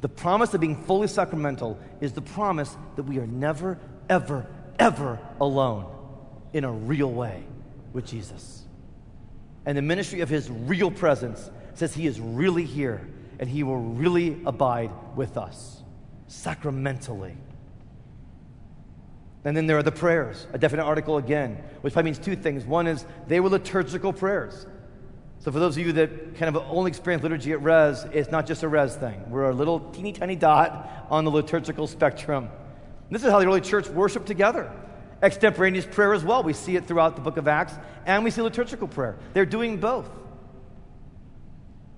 The 0.00 0.08
promise 0.08 0.52
of 0.52 0.60
being 0.60 0.82
fully 0.84 1.06
sacramental 1.06 1.78
is 2.00 2.12
the 2.12 2.22
promise 2.22 2.76
that 2.96 3.04
we 3.04 3.18
are 3.18 3.26
never, 3.26 3.78
ever, 4.08 4.46
ever 4.78 5.18
alone 5.40 5.86
in 6.52 6.64
a 6.64 6.72
real 6.72 7.10
way 7.10 7.44
with 7.92 8.06
Jesus. 8.06 8.64
And 9.64 9.78
the 9.78 9.82
ministry 9.82 10.20
of 10.20 10.28
his 10.28 10.50
real 10.50 10.90
presence 10.90 11.50
says 11.74 11.94
he 11.94 12.06
is 12.06 12.20
really 12.20 12.64
here 12.64 13.06
and 13.38 13.48
he 13.48 13.62
will 13.62 13.78
really 13.78 14.40
abide 14.44 14.90
with 15.14 15.36
us 15.36 15.82
sacramentally. 16.26 17.36
And 19.44 19.56
then 19.56 19.66
there 19.66 19.76
are 19.76 19.82
the 19.82 19.92
prayers, 19.92 20.46
a 20.52 20.58
definite 20.58 20.84
article 20.84 21.16
again, 21.16 21.62
which 21.80 21.94
probably 21.94 22.12
means 22.12 22.18
two 22.18 22.36
things. 22.36 22.64
One 22.64 22.86
is 22.86 23.04
they 23.26 23.40
were 23.40 23.48
liturgical 23.48 24.12
prayers. 24.12 24.66
So, 25.40 25.50
for 25.50 25.58
those 25.58 25.76
of 25.76 25.84
you 25.84 25.92
that 25.94 26.36
kind 26.36 26.54
of 26.54 26.64
only 26.70 26.90
experience 26.90 27.24
liturgy 27.24 27.50
at 27.50 27.60
res, 27.62 28.04
it's 28.12 28.30
not 28.30 28.46
just 28.46 28.62
a 28.62 28.68
res 28.68 28.94
thing. 28.94 29.28
We're 29.28 29.50
a 29.50 29.54
little 29.54 29.80
teeny 29.80 30.12
tiny 30.12 30.36
dot 30.36 31.06
on 31.10 31.24
the 31.24 31.30
liturgical 31.32 31.88
spectrum. 31.88 32.48
This 33.10 33.24
is 33.24 33.30
how 33.30 33.40
the 33.40 33.46
early 33.46 33.60
church 33.60 33.88
worshiped 33.88 34.26
together. 34.26 34.72
Extemporaneous 35.20 35.86
prayer 35.86 36.14
as 36.14 36.24
well. 36.24 36.44
We 36.44 36.52
see 36.52 36.76
it 36.76 36.86
throughout 36.86 37.16
the 37.16 37.22
book 37.22 37.36
of 37.36 37.48
Acts, 37.48 37.74
and 38.06 38.22
we 38.22 38.30
see 38.30 38.40
liturgical 38.40 38.86
prayer. 38.86 39.16
They're 39.34 39.44
doing 39.44 39.78
both. 39.78 40.08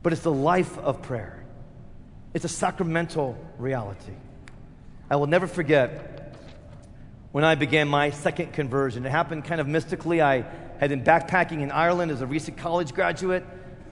But 0.03 0.13
it's 0.13 0.23
the 0.23 0.33
life 0.33 0.77
of 0.79 1.03
prayer, 1.03 1.45
it's 2.33 2.47
a 2.47 2.49
sacramental 2.49 3.39
reality. 3.59 4.15
I 5.11 5.17
will 5.17 5.27
never 5.27 5.47
forget 5.47 6.24
when 7.35 7.43
I 7.43 7.57
began 7.57 7.89
my 7.89 8.11
second 8.11 8.53
conversion. 8.53 9.05
It 9.05 9.11
happened 9.11 9.45
kind 9.45 9.61
of 9.61 9.67
mystically. 9.67 10.23
I 10.23 10.43
had 10.79 10.91
been 10.91 11.03
backpacking 11.03 11.63
in 11.63 11.73
Ireland 11.73 12.13
as 12.13 12.21
a 12.21 12.29
recent 12.29 12.57
college 12.57 12.95
graduate. 12.95 13.45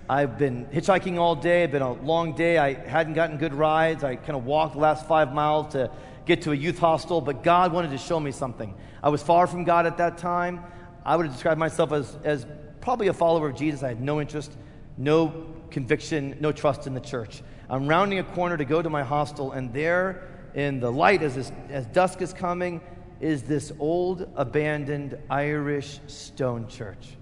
I've 0.09 0.39
been 0.39 0.67
hitchhiking 0.67 1.19
all 1.19 1.35
day. 1.35 1.67
Been 1.67 1.83
a 1.83 1.93
long 1.93 2.37
day. 2.37 2.57
I 2.57 2.75
hadn't 2.75 3.15
gotten 3.15 3.39
good 3.39 3.53
rides. 3.53 4.05
I 4.05 4.15
kind 4.15 4.37
of 4.37 4.45
walked 4.47 4.75
the 4.75 4.79
last 4.79 5.09
five 5.09 5.35
miles 5.35 5.73
to 5.73 5.91
get 6.25 6.43
to 6.43 6.53
a 6.53 6.55
youth 6.55 6.79
hostel, 6.79 7.21
but 7.21 7.43
God 7.43 7.73
wanted 7.73 7.91
to 7.91 7.99
show 7.99 8.21
me 8.21 8.31
something. 8.31 8.77
I 9.03 9.09
was 9.09 9.25
far 9.25 9.49
from 9.49 9.65
God 9.65 9.87
at 9.87 9.97
that 9.97 10.19
time. 10.19 10.61
I 11.05 11.17
would 11.17 11.27
have 11.27 11.35
described 11.35 11.59
myself 11.59 11.91
as, 11.91 12.17
as 12.23 12.47
probably 12.81 13.09
a 13.09 13.13
follower 13.13 13.49
of 13.49 13.57
Jesus. 13.57 13.83
I 13.83 13.89
had 13.89 14.01
no 14.01 14.21
interest, 14.21 14.53
no 14.97 15.47
conviction, 15.73 16.37
no 16.39 16.53
trust 16.53 16.87
in 16.87 16.95
the 16.95 17.01
church. 17.01 17.43
I'm 17.69 17.89
rounding 17.89 18.21
a 18.21 18.25
corner 18.25 18.57
to 18.57 18.65
go 18.65 18.81
to 18.81 18.89
my 18.89 19.03
hostel, 19.03 19.51
and 19.51 19.75
there 19.75 20.29
in 20.55 20.79
the 20.79 20.93
light 20.93 21.25
as, 21.25 21.35
this, 21.35 21.51
as 21.71 21.87
dusk 21.87 22.23
is 22.23 22.33
coming, 22.33 22.81
is 23.23 23.45
this 23.45 23.73
old, 23.79 24.29
abandoned 24.35 25.17
Irish 25.31 26.01
stone 26.09 26.69
church. 26.69 27.17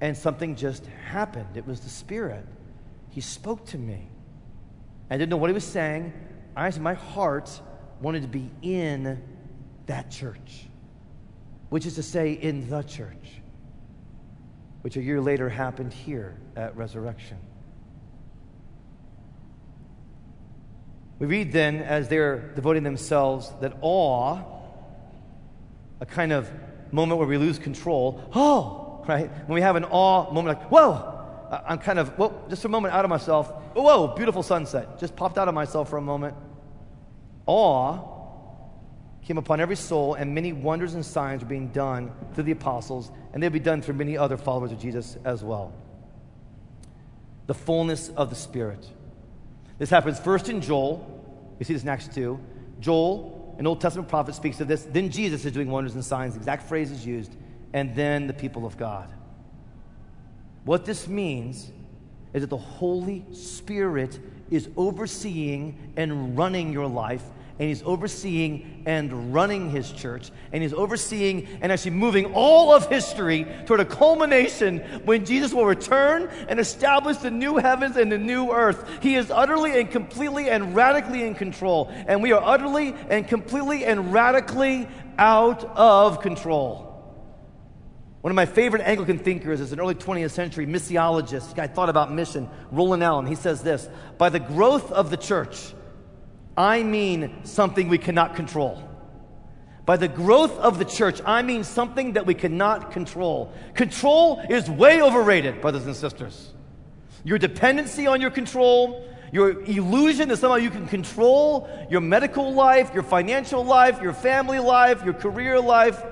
And 0.00 0.16
something 0.16 0.56
just 0.56 0.86
happened. 1.06 1.56
It 1.56 1.66
was 1.66 1.80
the 1.80 1.90
Spirit. 1.90 2.46
He 3.10 3.20
spoke 3.20 3.66
to 3.66 3.78
me. 3.78 4.08
I 5.10 5.18
didn't 5.18 5.28
know 5.28 5.36
what 5.36 5.50
he 5.50 5.54
was 5.54 5.64
saying. 5.64 6.12
I 6.56 6.70
my 6.78 6.94
heart 6.94 7.60
wanted 8.00 8.22
to 8.22 8.28
be 8.28 8.50
in 8.62 9.22
that 9.86 10.10
church, 10.10 10.68
which 11.68 11.84
is 11.84 11.96
to 11.96 12.02
say, 12.02 12.32
in 12.32 12.68
the 12.70 12.82
church, 12.82 13.42
which 14.80 14.96
a 14.96 15.02
year 15.02 15.20
later 15.20 15.50
happened 15.50 15.92
here 15.92 16.38
at 16.56 16.74
Resurrection. 16.76 17.36
We 21.20 21.26
read 21.26 21.52
then, 21.52 21.82
as 21.82 22.08
they're 22.08 22.38
devoting 22.56 22.82
themselves, 22.82 23.52
that 23.60 23.74
awe, 23.82 24.42
a 26.00 26.06
kind 26.06 26.32
of 26.32 26.50
moment 26.90 27.18
where 27.18 27.28
we 27.28 27.36
lose 27.36 27.58
control, 27.58 28.24
oh, 28.34 29.04
right? 29.06 29.30
When 29.46 29.54
we 29.54 29.60
have 29.60 29.76
an 29.76 29.84
awe 29.84 30.32
moment, 30.32 30.58
like, 30.58 30.70
whoa, 30.70 31.18
I'm 31.66 31.78
kind 31.78 31.98
of, 31.98 32.18
well, 32.18 32.46
just 32.48 32.64
a 32.64 32.68
moment 32.68 32.94
out 32.94 33.04
of 33.04 33.10
myself. 33.10 33.50
Whoa, 33.74 34.14
beautiful 34.16 34.42
sunset. 34.42 34.98
Just 34.98 35.14
popped 35.14 35.36
out 35.36 35.46
of 35.46 35.54
myself 35.54 35.90
for 35.90 35.98
a 35.98 36.02
moment. 36.02 36.34
Awe 37.44 37.98
came 39.22 39.36
upon 39.36 39.60
every 39.60 39.76
soul, 39.76 40.14
and 40.14 40.34
many 40.34 40.54
wonders 40.54 40.94
and 40.94 41.04
signs 41.04 41.42
were 41.42 41.48
being 41.48 41.68
done 41.68 42.12
through 42.32 42.44
the 42.44 42.52
apostles, 42.52 43.12
and 43.34 43.42
they'll 43.42 43.50
be 43.50 43.60
done 43.60 43.82
through 43.82 43.94
many 43.94 44.16
other 44.16 44.38
followers 44.38 44.72
of 44.72 44.80
Jesus 44.80 45.18
as 45.26 45.44
well. 45.44 45.74
The 47.46 47.54
fullness 47.54 48.08
of 48.08 48.30
the 48.30 48.36
Spirit. 48.36 48.88
This 49.80 49.88
happens 49.88 50.20
first 50.20 50.50
in 50.50 50.60
Joel. 50.60 51.24
We 51.58 51.64
see 51.64 51.72
this 51.72 51.84
next 51.84 52.12
too. 52.12 52.38
Joel, 52.80 53.56
an 53.58 53.66
Old 53.66 53.80
Testament 53.80 54.10
prophet, 54.10 54.34
speaks 54.34 54.60
of 54.60 54.68
this. 54.68 54.82
Then 54.82 55.10
Jesus 55.10 55.46
is 55.46 55.52
doing 55.52 55.70
wonders 55.70 55.94
and 55.94 56.04
signs. 56.04 56.34
The 56.34 56.40
exact 56.40 56.68
phrase 56.68 56.90
is 56.90 57.06
used. 57.06 57.34
And 57.72 57.94
then 57.94 58.26
the 58.26 58.34
people 58.34 58.66
of 58.66 58.76
God. 58.76 59.10
What 60.66 60.84
this 60.84 61.08
means 61.08 61.72
is 62.34 62.42
that 62.42 62.50
the 62.50 62.58
Holy 62.58 63.24
Spirit 63.32 64.20
is 64.50 64.68
overseeing 64.76 65.94
and 65.96 66.36
running 66.36 66.74
your 66.74 66.86
life 66.86 67.22
and 67.60 67.68
he's 67.68 67.82
overseeing 67.82 68.82
and 68.86 69.34
running 69.34 69.68
his 69.68 69.92
church, 69.92 70.30
and 70.50 70.62
he's 70.62 70.72
overseeing 70.72 71.46
and 71.60 71.70
actually 71.70 71.90
moving 71.90 72.32
all 72.32 72.72
of 72.72 72.88
history 72.88 73.46
toward 73.66 73.80
a 73.80 73.84
culmination 73.84 74.78
when 75.04 75.26
Jesus 75.26 75.52
will 75.52 75.66
return 75.66 76.30
and 76.48 76.58
establish 76.58 77.18
the 77.18 77.30
new 77.30 77.58
heavens 77.58 77.98
and 77.98 78.10
the 78.10 78.16
new 78.16 78.50
earth. 78.50 79.02
He 79.02 79.14
is 79.14 79.30
utterly 79.30 79.78
and 79.78 79.90
completely 79.90 80.48
and 80.48 80.74
radically 80.74 81.22
in 81.22 81.34
control, 81.34 81.92
and 81.92 82.22
we 82.22 82.32
are 82.32 82.42
utterly 82.42 82.94
and 83.10 83.28
completely 83.28 83.84
and 83.84 84.10
radically 84.10 84.88
out 85.18 85.62
of 85.76 86.22
control. 86.22 86.86
One 88.22 88.30
of 88.30 88.36
my 88.36 88.46
favorite 88.46 88.80
Anglican 88.80 89.18
thinkers 89.18 89.60
is 89.60 89.72
an 89.72 89.80
early 89.80 89.94
20th 89.94 90.30
century 90.30 90.66
missiologist. 90.66 91.30
This 91.30 91.52
guy 91.52 91.66
thought 91.66 91.90
about 91.90 92.10
mission, 92.10 92.48
Roland 92.70 93.04
Allen. 93.04 93.26
He 93.26 93.34
says 93.34 93.62
this 93.62 93.86
By 94.16 94.30
the 94.30 94.40
growth 94.40 94.90
of 94.90 95.10
the 95.10 95.18
church, 95.18 95.74
I 96.56 96.82
mean 96.82 97.44
something 97.44 97.88
we 97.88 97.98
cannot 97.98 98.36
control. 98.36 98.82
By 99.86 99.96
the 99.96 100.08
growth 100.08 100.56
of 100.58 100.78
the 100.78 100.84
church, 100.84 101.20
I 101.24 101.42
mean 101.42 101.64
something 101.64 102.12
that 102.12 102.26
we 102.26 102.34
cannot 102.34 102.92
control. 102.92 103.52
Control 103.74 104.40
is 104.48 104.70
way 104.70 105.02
overrated, 105.02 105.60
brothers 105.60 105.86
and 105.86 105.96
sisters. 105.96 106.52
Your 107.24 107.38
dependency 107.38 108.06
on 108.06 108.20
your 108.20 108.30
control, 108.30 109.06
your 109.32 109.62
illusion 109.64 110.28
that 110.28 110.36
somehow 110.36 110.56
you 110.56 110.70
can 110.70 110.86
control 110.86 111.68
your 111.90 112.00
medical 112.00 112.52
life, 112.52 112.92
your 112.94 113.02
financial 113.02 113.64
life, 113.64 114.00
your 114.00 114.12
family 114.12 114.58
life, 114.58 115.04
your 115.04 115.14
career 115.14 115.60
life, 115.60 116.02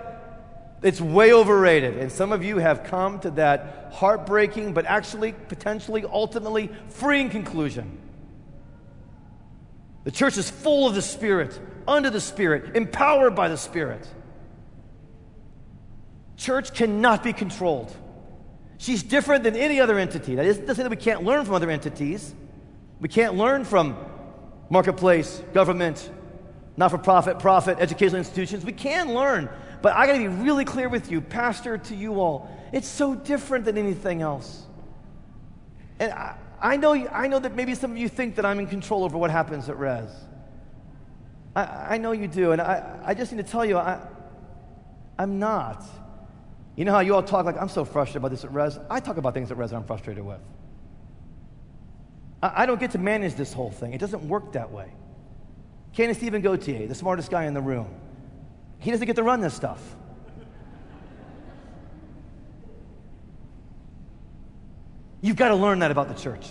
it's 0.82 1.00
way 1.00 1.32
overrated. 1.32 1.98
And 1.98 2.10
some 2.10 2.32
of 2.32 2.44
you 2.44 2.58
have 2.58 2.84
come 2.84 3.18
to 3.20 3.30
that 3.32 3.90
heartbreaking, 3.92 4.74
but 4.74 4.86
actually, 4.86 5.32
potentially, 5.32 6.04
ultimately 6.04 6.70
freeing 6.88 7.30
conclusion 7.30 7.98
the 10.04 10.10
church 10.10 10.36
is 10.38 10.50
full 10.50 10.86
of 10.86 10.94
the 10.94 11.02
Spirit, 11.02 11.58
under 11.86 12.10
the 12.10 12.20
Spirit, 12.20 12.76
empowered 12.76 13.34
by 13.34 13.48
the 13.48 13.56
Spirit. 13.56 14.06
Church 16.36 16.72
cannot 16.72 17.22
be 17.24 17.32
controlled. 17.32 17.94
She's 18.78 19.02
different 19.02 19.42
than 19.42 19.56
any 19.56 19.80
other 19.80 19.98
entity. 19.98 20.36
That 20.36 20.44
doesn't 20.44 20.76
say 20.76 20.82
that 20.82 20.90
we 20.90 20.96
can't 20.96 21.24
learn 21.24 21.44
from 21.44 21.54
other 21.54 21.70
entities. 21.70 22.32
We 23.00 23.08
can't 23.08 23.34
learn 23.34 23.64
from 23.64 23.96
marketplace, 24.70 25.42
government, 25.52 26.08
not 26.76 26.92
for 26.92 26.98
profit, 26.98 27.40
profit, 27.40 27.78
educational 27.80 28.18
institutions. 28.18 28.64
We 28.64 28.72
can 28.72 29.14
learn. 29.14 29.48
But 29.82 29.94
I 29.94 30.06
got 30.06 30.12
to 30.12 30.18
be 30.18 30.28
really 30.28 30.64
clear 30.64 30.88
with 30.88 31.10
you, 31.10 31.20
Pastor, 31.20 31.76
to 31.76 31.94
you 31.94 32.20
all. 32.20 32.48
It's 32.72 32.86
so 32.86 33.16
different 33.16 33.64
than 33.64 33.76
anything 33.76 34.22
else. 34.22 34.64
And 35.98 36.12
I, 36.12 36.36
I 36.60 36.76
know, 36.76 36.94
I 36.94 37.28
know 37.28 37.38
that 37.38 37.54
maybe 37.54 37.74
some 37.74 37.92
of 37.92 37.96
you 37.96 38.08
think 38.08 38.36
that 38.36 38.44
I'm 38.44 38.58
in 38.58 38.66
control 38.66 39.04
over 39.04 39.16
what 39.16 39.30
happens 39.30 39.68
at 39.68 39.78
Res. 39.78 40.10
I, 41.54 41.94
I 41.94 41.98
know 41.98 42.12
you 42.12 42.28
do, 42.28 42.52
and 42.52 42.60
I, 42.60 43.00
I 43.04 43.14
just 43.14 43.32
need 43.32 43.44
to 43.44 43.50
tell 43.50 43.64
you, 43.64 43.76
I, 43.76 44.00
I'm 45.18 45.38
not. 45.38 45.84
You 46.76 46.84
know 46.84 46.92
how 46.92 47.00
you 47.00 47.14
all 47.14 47.22
talk 47.22 47.44
like, 47.44 47.56
I'm 47.60 47.68
so 47.68 47.84
frustrated 47.84 48.18
about 48.18 48.30
this 48.30 48.44
at 48.44 48.52
Res? 48.52 48.78
I 48.90 49.00
talk 49.00 49.16
about 49.16 49.34
things 49.34 49.50
at 49.50 49.56
Res 49.56 49.70
that 49.70 49.76
I'm 49.76 49.84
frustrated 49.84 50.24
with. 50.24 50.40
I, 52.42 52.62
I 52.62 52.66
don't 52.66 52.80
get 52.80 52.92
to 52.92 52.98
manage 52.98 53.34
this 53.34 53.52
whole 53.52 53.70
thing. 53.70 53.92
It 53.92 53.98
doesn't 53.98 54.28
work 54.28 54.52
that 54.52 54.70
way. 54.70 54.92
Candace 55.92 56.18
Stephen 56.18 56.42
Gautier, 56.42 56.86
the 56.86 56.94
smartest 56.94 57.30
guy 57.30 57.44
in 57.44 57.54
the 57.54 57.60
room, 57.60 57.88
he 58.78 58.90
doesn't 58.90 59.06
get 59.06 59.16
to 59.16 59.22
run 59.22 59.40
this 59.40 59.54
stuff. 59.54 59.82
You've 65.20 65.36
got 65.36 65.48
to 65.48 65.56
learn 65.56 65.80
that 65.80 65.90
about 65.90 66.08
the 66.08 66.14
church. 66.14 66.46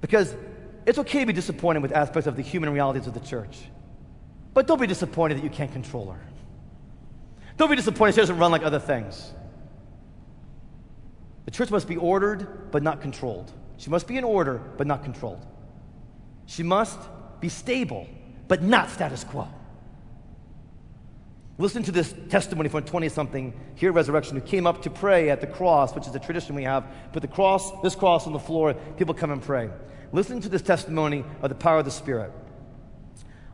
Because 0.00 0.34
it's 0.86 0.98
okay 0.98 1.20
to 1.20 1.26
be 1.26 1.32
disappointed 1.32 1.82
with 1.82 1.92
aspects 1.92 2.26
of 2.26 2.36
the 2.36 2.42
human 2.42 2.70
realities 2.70 3.06
of 3.06 3.14
the 3.14 3.20
church. 3.20 3.58
But 4.54 4.66
don't 4.66 4.80
be 4.80 4.86
disappointed 4.86 5.38
that 5.38 5.44
you 5.44 5.50
can't 5.50 5.72
control 5.72 6.10
her. 6.10 6.20
Don't 7.56 7.70
be 7.70 7.76
disappointed 7.76 8.14
she 8.14 8.20
doesn't 8.20 8.38
run 8.38 8.50
like 8.50 8.62
other 8.62 8.78
things. 8.78 9.32
The 11.44 11.50
church 11.50 11.70
must 11.70 11.88
be 11.88 11.96
ordered, 11.96 12.70
but 12.70 12.82
not 12.82 13.00
controlled. 13.00 13.52
She 13.76 13.90
must 13.90 14.06
be 14.06 14.16
in 14.16 14.24
order, 14.24 14.58
but 14.76 14.86
not 14.86 15.02
controlled. 15.02 15.44
She 16.46 16.62
must 16.62 16.98
be 17.40 17.48
stable, 17.48 18.08
but 18.48 18.62
not 18.62 18.90
status 18.90 19.24
quo. 19.24 19.48
Listen 21.58 21.82
to 21.82 21.92
this 21.92 22.14
testimony 22.30 22.68
from 22.68 22.82
a 22.82 22.86
20 22.86 23.08
something 23.10 23.52
here 23.74 23.90
at 23.90 23.94
Resurrection 23.94 24.36
who 24.36 24.42
came 24.42 24.66
up 24.66 24.82
to 24.82 24.90
pray 24.90 25.28
at 25.28 25.40
the 25.40 25.46
cross, 25.46 25.94
which 25.94 26.06
is 26.06 26.14
a 26.14 26.18
tradition 26.18 26.54
we 26.54 26.62
have. 26.64 26.86
Put 27.12 27.20
the 27.20 27.28
cross, 27.28 27.70
this 27.82 27.94
cross 27.94 28.26
on 28.26 28.32
the 28.32 28.38
floor, 28.38 28.74
people 28.96 29.14
come 29.14 29.30
and 29.30 29.42
pray. 29.42 29.70
Listen 30.12 30.40
to 30.40 30.48
this 30.48 30.62
testimony 30.62 31.24
of 31.42 31.50
the 31.50 31.54
power 31.54 31.78
of 31.78 31.84
the 31.84 31.90
Spirit. 31.90 32.32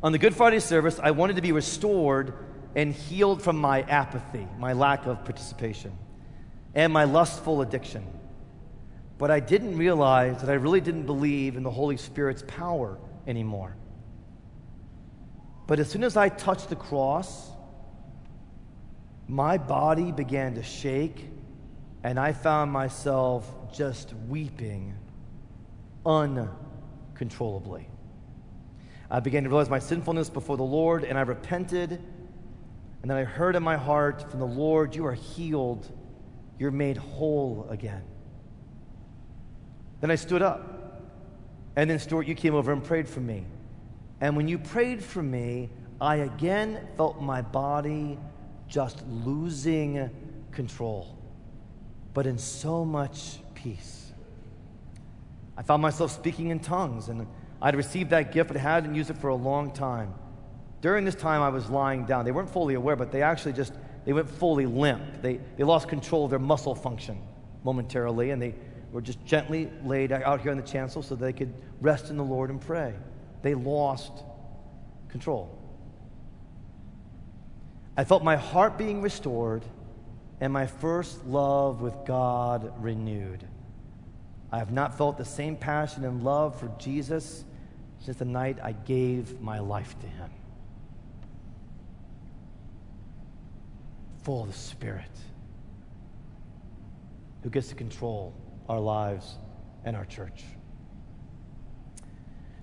On 0.03 0.13
the 0.13 0.19
Good 0.19 0.35
Friday 0.35 0.61
service, 0.61 1.01
I 1.03 1.11
wanted 1.11 1.37
to 1.37 1.43
be 1.43 1.51
restored 1.51 2.35
and 2.77 2.95
healed 2.95 3.43
from 3.43 3.57
my 3.59 3.83
apathy, 3.83 4.47
my 4.59 4.73
lack 4.73 5.07
of 5.07 5.25
participation, 5.25 5.93
and 6.75 6.93
my 6.93 7.05
lustful 7.05 7.63
addiction. 7.63 8.07
But 9.19 9.33
I 9.33 9.41
didn't 9.41 9.77
realize 9.77 10.41
that 10.43 10.51
I 10.51 10.55
really 10.55 10.81
didn't 10.81 11.07
believe 11.07 11.57
in 11.57 11.65
the 11.65 11.71
Holy 11.71 11.97
Spirit's 11.97 12.45
power 12.47 12.99
anymore. 13.27 13.77
But 15.67 15.81
as 15.81 15.91
soon 15.91 16.05
as 16.05 16.17
I 16.17 16.29
touched 16.29 16.69
the 16.69 16.77
cross, 16.77 17.51
my 19.29 19.59
body 19.59 20.11
began 20.11 20.55
to 20.55 20.63
shake, 20.63 21.29
and 22.03 22.19
I 22.19 22.33
found 22.33 22.73
myself 22.73 23.73
just 23.73 24.15
weeping 24.27 24.95
uncontrollably. 26.07 27.89
I 29.11 29.21
began 29.21 29.45
to 29.45 29.51
realize 29.51 29.69
my 29.69 29.79
sinfulness 29.79 30.31
before 30.31 30.57
the 30.57 30.63
Lord, 30.63 31.05
and 31.05 31.19
I 31.19 31.23
repented. 31.23 31.93
And 33.03 33.11
then 33.11 33.17
I 33.17 33.25
heard 33.25 33.55
in 33.55 33.63
my 33.63 33.77
heart 33.77 34.31
from 34.31 34.41
the 34.41 34.47
Lord, 34.47 34.95
You 34.95 35.07
are 35.07 35.15
healed, 35.15 35.91
you're 36.59 36.71
made 36.71 36.97
whole 36.97 37.67
again. 37.71 38.03
Then 40.01 40.11
I 40.11 40.15
stood 40.15 40.43
up. 40.43 40.75
And 41.77 41.89
then, 41.89 41.99
Stewart, 41.99 42.27
you 42.27 42.35
came 42.35 42.55
over 42.55 42.73
and 42.73 42.83
prayed 42.83 43.09
for 43.09 43.21
me. 43.21 43.45
And 44.21 44.37
when 44.37 44.49
you 44.49 44.59
prayed 44.59 45.03
for 45.03 45.23
me, 45.23 45.71
I 46.01 46.17
again 46.17 46.89
felt 46.97 47.21
my 47.21 47.41
body 47.41 48.19
just 48.69 49.03
losing 49.09 50.11
control, 50.53 51.17
but 52.15 52.27
in 52.27 52.39
so 52.39 52.85
much 52.85 53.39
peace. 53.55 54.13
I 55.57 55.63
found 55.63 55.83
myself 55.83 56.13
speaking 56.13 56.49
in 56.49 56.61
tongues, 56.61 57.09
and 57.09 57.27
I'd 57.61 57.75
received 57.75 58.11
that 58.11 58.33
gift, 58.33 58.49
but 58.49 58.57
hadn't 58.57 58.95
used 58.95 59.11
it 59.11 59.17
for 59.17 59.29
a 59.29 59.35
long 59.35 59.73
time. 59.73 60.15
During 60.81 61.05
this 61.05 61.17
time, 61.17 61.43
I 61.43 61.49
was 61.49 61.69
lying 61.69 62.05
down. 62.05 62.25
They 62.25 62.31
weren't 62.31 62.51
fully 62.51 62.75
aware, 62.75 62.95
but 62.95 63.11
they 63.11 63.23
actually 63.23 63.55
just 63.55 63.73
they 64.05 64.13
went 64.13 64.31
fully 64.31 64.67
limp. 64.67 65.21
They, 65.21 65.41
they 65.57 65.65
lost 65.65 65.89
control 65.89 66.25
of 66.25 66.31
their 66.31 66.39
muscle 66.39 66.75
function 66.75 67.21
momentarily, 67.65 68.31
and 68.31 68.41
they 68.41 68.55
were 68.93 69.03
just 69.03 69.23
gently 69.27 69.71
laid 69.85 70.13
out 70.13 70.41
here 70.41 70.51
on 70.51 70.57
the 70.57 70.63
chancel 70.63 71.03
so 71.03 71.15
they 71.15 71.33
could 71.33 71.53
rest 71.81 72.09
in 72.09 72.17
the 72.17 72.25
Lord 72.25 72.51
and 72.51 72.61
pray. 72.61 72.95
They 73.43 73.55
lost 73.55 74.13
control. 75.09 75.58
I 77.99 78.05
felt 78.05 78.23
my 78.23 78.37
heart 78.37 78.79
being 78.79 79.03
restored 79.03 79.65
and 80.41 80.53
my 80.53 80.69
first 80.69 81.27
love 81.27 81.81
with 81.81 81.97
God 82.07 82.73
renewed. 82.81 83.43
I 84.53 84.59
have 84.59 84.71
not 84.71 84.97
felt 84.97 85.19
the 85.19 85.25
same 85.25 85.57
passion 85.57 86.05
and 86.05 86.23
love 86.23 86.59
for 86.61 86.71
Jesus 86.79 87.45
since 87.99 88.17
the 88.17 88.25
night 88.25 88.59
I 88.63 88.71
gave 88.71 89.41
my 89.41 89.59
life 89.59 89.99
to 89.99 90.07
Him. 90.07 90.31
Full 94.23 94.43
of 94.43 94.47
the 94.47 94.55
Spirit 94.55 95.11
who 97.43 97.51
gets 97.51 97.69
to 97.71 97.75
control 97.75 98.33
our 98.69 98.79
lives 98.79 99.35
and 99.85 99.97
our 99.97 100.05
church. 100.05 100.45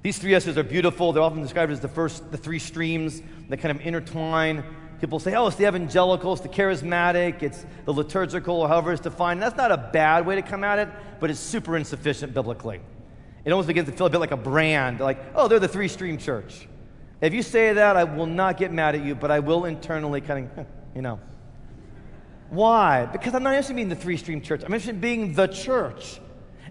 These 0.01 0.17
three 0.17 0.33
S's 0.33 0.57
are 0.57 0.63
beautiful. 0.63 1.11
They're 1.11 1.23
often 1.23 1.41
described 1.41 1.73
as 1.73 1.81
the 1.81 1.89
first, 1.89 2.31
the 2.31 2.37
three 2.37 2.59
streams 2.59 3.21
that 3.49 3.57
kind 3.57 3.77
of 3.77 3.85
intertwine 3.85 4.63
People 4.99 5.19
say, 5.19 5.36
oh, 5.36 5.47
it's 5.47 5.58
the 5.58 5.67
evangelical, 5.67 6.34
it's 6.34 6.41
the 6.41 6.49
charismatic, 6.49 7.43
it's 7.43 7.65
the 7.86 7.93
liturgical, 7.93 8.62
or 8.62 8.67
however 8.67 8.93
it's 8.93 9.01
defined. 9.01 9.41
That's 9.41 9.58
not 9.58 9.71
a 9.71 9.77
bad 9.77 10.25
way 10.25 10.36
to 10.36 10.41
come 10.41 10.63
at 10.63 10.79
it, 10.79 10.89
but 11.19 11.29
it's 11.29 11.39
super 11.39 11.75
insufficient 11.75 12.34
biblically. 12.34 12.79
It 13.43 13.51
almost 13.51 13.67
begins 13.67 13.88
to 13.89 13.95
feel 13.95 14.08
a 14.08 14.10
bit 14.10 14.19
like 14.19 14.31
a 14.31 14.38
brand, 14.38 14.99
like, 14.99 15.19
oh, 15.36 15.47
they're 15.47 15.60
the 15.60 15.67
three 15.67 15.88
stream 15.88 16.17
church. 16.17 16.67
If 17.21 17.34
you 17.34 17.43
say 17.43 17.73
that, 17.73 17.95
I 17.95 18.03
will 18.03 18.25
not 18.25 18.58
get 18.58 18.71
mad 18.71 18.95
at 18.95 19.03
you, 19.03 19.15
but 19.15 19.31
I 19.31 19.39
will 19.39 19.65
internally 19.65 20.21
kind 20.21 20.49
of, 20.58 20.65
you 20.95 21.01
know. 21.01 21.19
Why? 22.49 23.05
Because 23.05 23.34
I'm 23.34 23.43
not 23.43 23.51
interested 23.51 23.71
in 23.71 23.77
being 23.77 23.89
the 23.89 23.95
three 23.95 24.17
stream 24.17 24.41
church. 24.41 24.62
I'm 24.62 24.73
interested 24.73 24.95
in 24.95 25.01
being 25.01 25.34
the 25.34 25.47
church. 25.47 26.19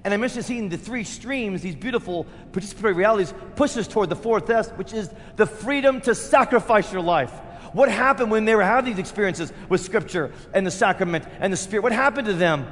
And 0.04 0.12
I'm 0.12 0.22
interested 0.22 0.40
in 0.40 0.44
seeing 0.44 0.68
the 0.68 0.76
three 0.76 1.04
streams, 1.04 1.62
these 1.62 1.74
beautiful 1.74 2.26
participatory 2.52 2.94
realities, 2.94 3.32
push 3.56 3.76
us 3.76 3.88
toward 3.88 4.10
the 4.10 4.16
fourth 4.16 4.50
S, 4.50 4.70
which 4.72 4.92
is 4.92 5.10
the 5.36 5.46
freedom 5.46 6.00
to 6.02 6.14
sacrifice 6.14 6.92
your 6.92 7.02
life. 7.02 7.32
What 7.74 7.90
happened 7.90 8.30
when 8.30 8.44
they 8.44 8.54
were 8.54 8.62
having 8.62 8.92
these 8.92 9.00
experiences 9.00 9.52
with 9.68 9.80
Scripture 9.80 10.32
and 10.54 10.64
the 10.64 10.70
sacrament 10.70 11.26
and 11.40 11.52
the 11.52 11.56
Spirit? 11.56 11.82
What 11.82 11.92
happened 11.92 12.28
to 12.28 12.32
them? 12.32 12.66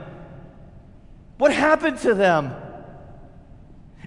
What 1.39 1.53
happened 1.53 1.99
to 1.99 2.15
them? 2.15 2.55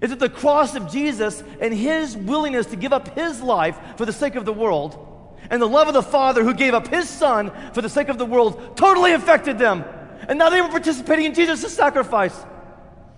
Is 0.02 0.12
it 0.12 0.20
the 0.20 0.30
cross 0.30 0.74
of 0.76 0.90
Jesus 0.90 1.44
and 1.60 1.74
his 1.74 2.16
willingness 2.16 2.68
to 2.68 2.78
give 2.78 2.94
up 2.94 3.14
his 3.14 3.42
life 3.42 3.78
for 3.98 4.06
the 4.06 4.14
sake 4.14 4.36
of 4.36 4.46
the 4.46 4.54
world 4.54 5.38
and 5.50 5.62
the 5.62 5.68
love 5.68 5.90
of 5.90 5.94
the 5.94 6.02
Father 6.02 6.44
who 6.46 6.54
gave 6.54 6.74
up 6.74 6.88
his 6.88 7.10
Son 7.10 7.52
for 7.74 7.82
the 7.82 7.90
sake 7.90 8.08
of 8.08 8.18
the 8.18 8.26
world 8.26 8.78
totally 8.78 9.12
affected 9.12 9.58
them? 9.58 9.84
And 10.30 10.40
now 10.40 10.50
they 10.50 10.62
were 10.62 10.70
participating 10.70 11.26
in 11.26 11.34
Jesus' 11.34 11.76
sacrifice. 11.76 12.36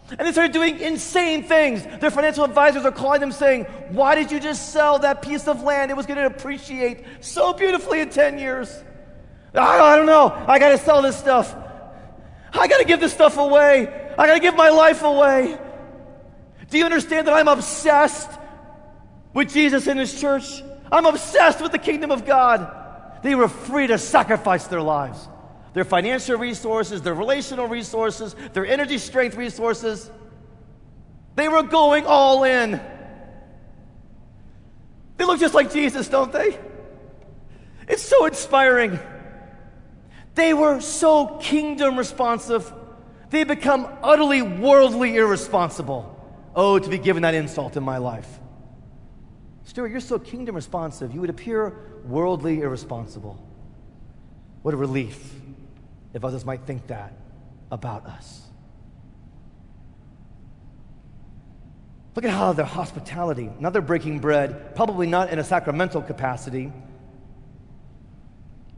And 0.10 0.20
they 0.20 0.32
started 0.32 0.54
doing 0.54 0.80
insane 0.80 1.44
things. 1.44 1.86
Their 2.00 2.12
financial 2.12 2.46
advisors 2.46 2.86
are 2.86 2.92
calling 2.92 3.20
them 3.20 3.34
saying, 3.34 3.66
Why 3.90 4.16
did 4.16 4.32
you 4.32 4.40
just 4.40 4.72
sell 4.72 5.00
that 5.00 5.22
piece 5.22 5.48
of 5.48 5.64
land? 5.64 5.92
It 5.92 5.98
was 5.98 6.06
going 6.06 6.18
to 6.18 6.26
appreciate 6.26 7.04
so 7.20 7.54
beautifully 7.54 8.00
in 8.00 8.10
10 8.10 8.40
years. 8.40 8.74
I, 9.54 9.96
don't 9.98 10.06
know. 10.06 10.30
I 10.48 10.60
got 10.60 10.70
to 10.70 10.78
sell 10.78 11.02
this 11.02 11.18
stuff. 11.18 11.54
I 12.54 12.68
got 12.68 12.78
to 12.78 12.86
give 12.86 13.00
this 13.00 13.14
stuff 13.14 13.38
away. 13.38 13.88
I 14.18 14.28
got 14.28 14.36
to 14.36 14.40
give 14.40 14.56
my 14.56 14.70
life 14.70 15.04
away. 15.04 15.58
Do 16.70 16.78
you 16.78 16.86
understand 16.86 17.28
that 17.28 17.34
I'm 17.34 17.48
obsessed 17.48 18.30
with 19.34 19.52
Jesus 19.52 19.88
and 19.88 20.00
His 20.00 20.20
church? 20.20 20.64
I'm 20.90 21.06
obsessed 21.06 21.62
with 21.62 21.74
the 21.74 21.80
kingdom 21.80 22.12
of 22.12 22.26
God. 22.26 22.74
They 23.24 23.36
were 23.36 23.50
free 23.50 23.88
to 23.88 23.98
sacrifice 23.98 24.68
their 24.68 24.82
lives 24.82 25.28
their 25.78 25.86
financial 25.86 26.40
resources, 26.40 27.04
their 27.04 27.14
relational 27.14 27.68
resources, 27.68 28.36
their 28.54 28.66
energy 28.66 28.98
strength 28.98 29.36
resources. 29.36 30.10
They 31.36 31.48
were 31.48 31.62
going 31.62 32.08
all 32.08 32.44
in. 32.46 32.82
They 35.18 35.24
look 35.24 35.40
just 35.40 35.54
like 35.54 35.72
Jesus, 35.72 36.08
don't 36.08 36.32
they? 36.32 36.58
It's 37.88 38.02
so 38.02 38.26
inspiring. 38.26 39.00
They 40.34 40.56
were 40.56 40.82
so 40.82 41.38
kingdom 41.38 41.96
responsive. 41.96 42.74
They 43.30 43.44
become 43.44 43.88
utterly 44.02 44.42
worldly 44.42 45.16
irresponsible. 45.16 46.12
Oh, 46.56 46.80
to 46.80 46.90
be 46.90 46.98
given 46.98 47.22
that 47.22 47.36
insult 47.36 47.78
in 47.78 47.84
my 47.84 48.00
life. 48.00 48.40
Stewart, 49.66 49.92
you're 49.92 50.00
so 50.00 50.18
kingdom 50.18 50.56
responsive. 50.56 51.14
You 51.14 51.22
would 51.22 51.30
appear 51.30 52.02
worldly 52.04 52.62
irresponsible. 52.62 53.40
What 54.64 54.74
a 54.74 54.78
relief 54.78 55.44
if 56.14 56.24
others 56.24 56.46
might 56.46 56.62
think 56.66 56.88
that 56.88 57.14
about 57.72 58.06
us. 58.06 58.44
Look 62.16 62.26
at 62.26 62.32
how 62.32 62.54
their 62.54 62.66
hospitality, 62.66 63.52
now 63.60 63.70
they're 63.70 63.82
breaking 63.82 64.20
bread, 64.20 64.76
probably 64.76 65.06
not 65.06 65.30
in 65.30 65.38
a 65.38 65.44
sacramental 65.44 66.02
capacity. 66.02 66.74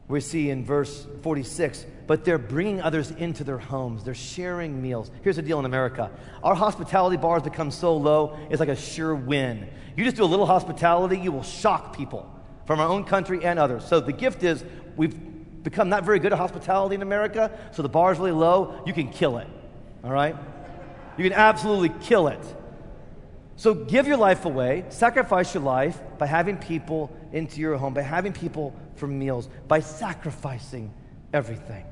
We 0.10 0.20
see 0.20 0.50
in 0.50 0.66
verse 0.66 1.08
46, 1.22 1.86
but 2.06 2.26
they're 2.26 2.38
bringing 2.38 2.82
others 2.82 3.12
into 3.12 3.46
their 3.46 3.60
homes. 3.60 4.04
They're 4.04 4.14
sharing 4.16 4.82
meals. 4.82 5.10
Here's 5.22 5.38
the 5.38 5.42
deal 5.42 5.60
in 5.60 5.66
America 5.66 6.12
our 6.44 6.56
hospitality 6.56 7.16
bars 7.16 7.44
become 7.44 7.72
so 7.72 7.96
low, 7.96 8.38
it's 8.50 8.60
like 8.60 8.70
a 8.70 8.76
sure 8.76 9.16
win. 9.16 9.70
You 9.96 10.04
just 10.04 10.18
do 10.18 10.24
a 10.24 10.26
little 10.26 10.46
hospitality, 10.46 11.18
you 11.18 11.32
will 11.32 11.44
shock 11.44 11.96
people 11.96 12.30
from 12.66 12.80
our 12.82 12.88
own 12.90 13.06
country 13.06 13.46
and 13.46 13.58
others. 13.58 13.86
So 13.86 14.00
the 14.00 14.12
gift 14.12 14.44
is 14.44 14.64
we've 14.98 15.18
become 15.64 15.90
not 15.90 16.04
very 16.04 16.20
good 16.20 16.32
at 16.32 16.38
hospitality 16.40 16.96
in 16.96 17.02
America, 17.02 17.52
so 17.72 17.82
the 17.82 17.90
bar 17.90 18.12
is 18.12 18.20
really 18.20 18.32
low, 18.32 18.82
you 18.86 18.94
can 18.94 19.10
kill 19.10 19.38
it. 19.38 19.48
All 20.04 20.12
right? 20.12 20.36
You 21.18 21.24
can 21.24 21.34
absolutely 21.34 21.90
kill 22.02 22.28
it. 22.28 22.40
So 23.58 23.74
give 23.74 24.08
your 24.08 24.16
life 24.16 24.46
away, 24.46 24.86
sacrifice 24.88 25.54
your 25.54 25.64
life 25.64 26.00
by 26.18 26.28
having 26.28 26.58
people 26.58 27.12
into 27.34 27.60
your 27.60 27.76
home, 27.76 27.94
by 27.94 28.04
having 28.04 28.32
people 28.32 28.74
for 28.96 29.06
meals, 29.06 29.50
by 29.68 29.82
sacrificing 29.82 30.94
everything. 31.34 31.84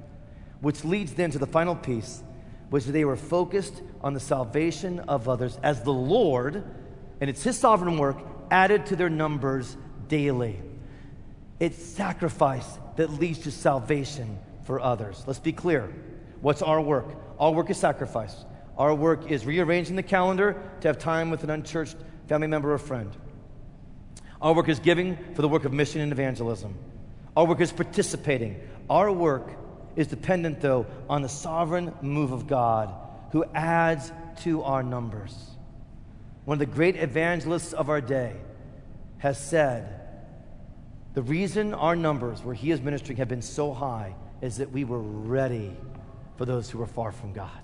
Which 0.62 0.86
leads 0.86 1.14
then 1.14 1.32
to 1.32 1.40
the 1.40 1.46
final 1.46 1.76
piece, 1.76 2.24
which 2.70 2.86
they 2.86 3.04
were 3.04 3.18
focused 3.18 3.82
on 4.02 4.14
the 4.14 4.20
salvation 4.22 5.02
of 5.02 5.28
others 5.28 5.60
as 5.62 5.84
the 5.84 5.92
Lord, 5.92 6.64
and 7.20 7.30
it's 7.30 7.44
His 7.44 7.60
sovereign 7.60 7.98
work, 7.98 8.18
added 8.50 8.86
to 8.86 8.96
their 8.96 9.10
numbers 9.10 9.76
daily. 10.08 10.62
It's 11.60 11.82
sacrifice 11.84 12.78
that 12.98 13.12
leads 13.12 13.40
to 13.40 13.52
salvation 13.52 14.38
for 14.64 14.80
others. 14.80 15.24
Let's 15.26 15.40
be 15.40 15.54
clear. 15.54 15.94
What's 16.42 16.62
our 16.62 16.82
work? 16.82 17.08
Our 17.40 17.52
work 17.52 17.70
is 17.70 17.78
sacrifice. 17.78 18.36
Our 18.78 18.94
work 18.94 19.32
is 19.32 19.46
rearranging 19.46 19.96
the 19.96 20.04
calendar 20.04 20.62
to 20.82 20.88
have 20.88 21.00
time 21.00 21.32
with 21.32 21.44
an 21.44 21.50
unchurched 21.50 21.98
family 22.28 22.48
member 22.48 22.72
or 22.72 22.78
friend. 22.78 23.12
Our 24.40 24.54
work 24.54 24.70
is 24.70 24.80
giving 24.80 25.18
for 25.34 25.42
the 25.42 25.48
work 25.48 25.66
of 25.66 25.74
mission 25.74 26.02
and 26.02 26.12
evangelism. 26.12 26.78
Our 27.36 27.46
work 27.46 27.62
is 27.62 27.72
participating. 27.72 28.60
Our 28.90 29.12
work 29.12 29.50
is 29.96 30.08
dependent, 30.08 30.62
though, 30.62 30.86
on 31.10 31.24
the 31.24 31.30
sovereign 31.30 31.92
move 32.02 32.32
of 32.32 32.46
God 32.46 32.94
who 33.32 33.44
adds 33.56 34.12
to 34.42 34.62
our 34.62 34.84
numbers. 34.84 35.36
One 36.46 36.56
of 36.56 36.60
the 36.60 36.68
great 36.68 36.98
evangelists 36.98 37.74
of 37.74 37.90
our 37.90 38.00
day 38.00 38.36
has 39.18 39.40
said, 39.40 39.97
The 41.18 41.24
reason 41.24 41.74
our 41.74 41.96
numbers 41.96 42.44
where 42.44 42.54
he 42.54 42.70
is 42.70 42.80
ministering 42.80 43.18
have 43.18 43.28
been 43.28 43.42
so 43.42 43.74
high 43.74 44.14
is 44.40 44.58
that 44.58 44.72
we 44.72 44.84
were 44.84 45.02
ready 45.02 45.76
for 46.36 46.46
those 46.46 46.70
who 46.70 46.78
were 46.78 46.86
far 46.86 47.12
from 47.12 47.34
God. 47.34 47.60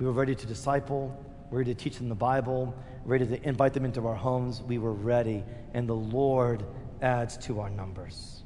We 0.00 0.06
were 0.06 0.10
ready 0.10 0.34
to 0.34 0.46
disciple, 0.48 1.16
ready 1.52 1.72
to 1.72 1.80
teach 1.80 1.98
them 1.98 2.08
the 2.08 2.16
Bible, 2.16 2.74
ready 3.04 3.24
to 3.24 3.48
invite 3.48 3.72
them 3.72 3.84
into 3.84 4.04
our 4.08 4.16
homes. 4.16 4.62
We 4.62 4.78
were 4.78 4.92
ready, 4.92 5.44
and 5.74 5.88
the 5.88 5.94
Lord 5.94 6.64
adds 7.02 7.36
to 7.46 7.60
our 7.60 7.70
numbers. 7.70 8.42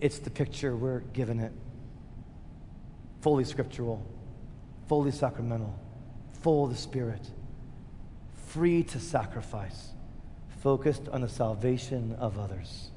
It's 0.00 0.20
the 0.20 0.30
picture 0.30 0.76
we're 0.76 1.00
given 1.00 1.40
it. 1.40 1.50
Fully 3.20 3.42
scriptural, 3.42 4.06
fully 4.86 5.10
sacramental, 5.10 5.76
full 6.46 6.62
of 6.62 6.70
the 6.70 6.76
Spirit, 6.76 7.28
free 8.46 8.80
to 8.80 9.00
sacrifice 9.00 9.88
focused 10.62 11.08
on 11.08 11.20
the 11.20 11.28
salvation 11.28 12.14
of 12.20 12.38
others. 12.38 12.92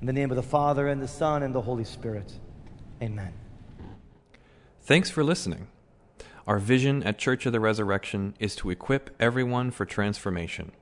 In 0.00 0.06
the 0.06 0.12
name 0.14 0.30
of 0.30 0.36
the 0.36 0.42
Father, 0.42 0.88
and 0.88 1.02
the 1.02 1.06
Son, 1.06 1.42
and 1.42 1.54
the 1.54 1.60
Holy 1.60 1.84
Spirit. 1.84 2.32
Amen. 3.02 3.34
Thanks 4.80 5.10
for 5.10 5.22
listening. 5.22 5.68
Our 6.46 6.58
vision 6.58 7.02
at 7.02 7.18
Church 7.18 7.44
of 7.44 7.52
the 7.52 7.60
Resurrection 7.60 8.32
is 8.40 8.56
to 8.56 8.70
equip 8.70 9.14
everyone 9.20 9.70
for 9.70 9.84
transformation. 9.84 10.72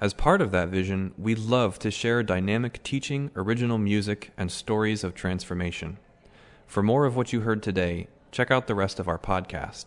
As 0.00 0.14
part 0.14 0.40
of 0.40 0.52
that 0.52 0.68
vision, 0.68 1.14
we 1.18 1.34
love 1.34 1.80
to 1.80 1.90
share 1.90 2.22
dynamic 2.22 2.80
teaching, 2.84 3.32
original 3.34 3.76
music, 3.76 4.30
and 4.36 4.52
stories 4.52 5.02
of 5.02 5.16
transformation. 5.16 5.98
For 6.68 6.80
more 6.80 7.06
of 7.06 7.16
what 7.16 7.32
you 7.32 7.40
heard 7.40 7.60
today, 7.60 8.06
check 8.30 8.52
out 8.52 8.68
the 8.68 8.76
rest 8.76 9.00
of 9.00 9.08
our 9.08 9.18
podcast. 9.18 9.86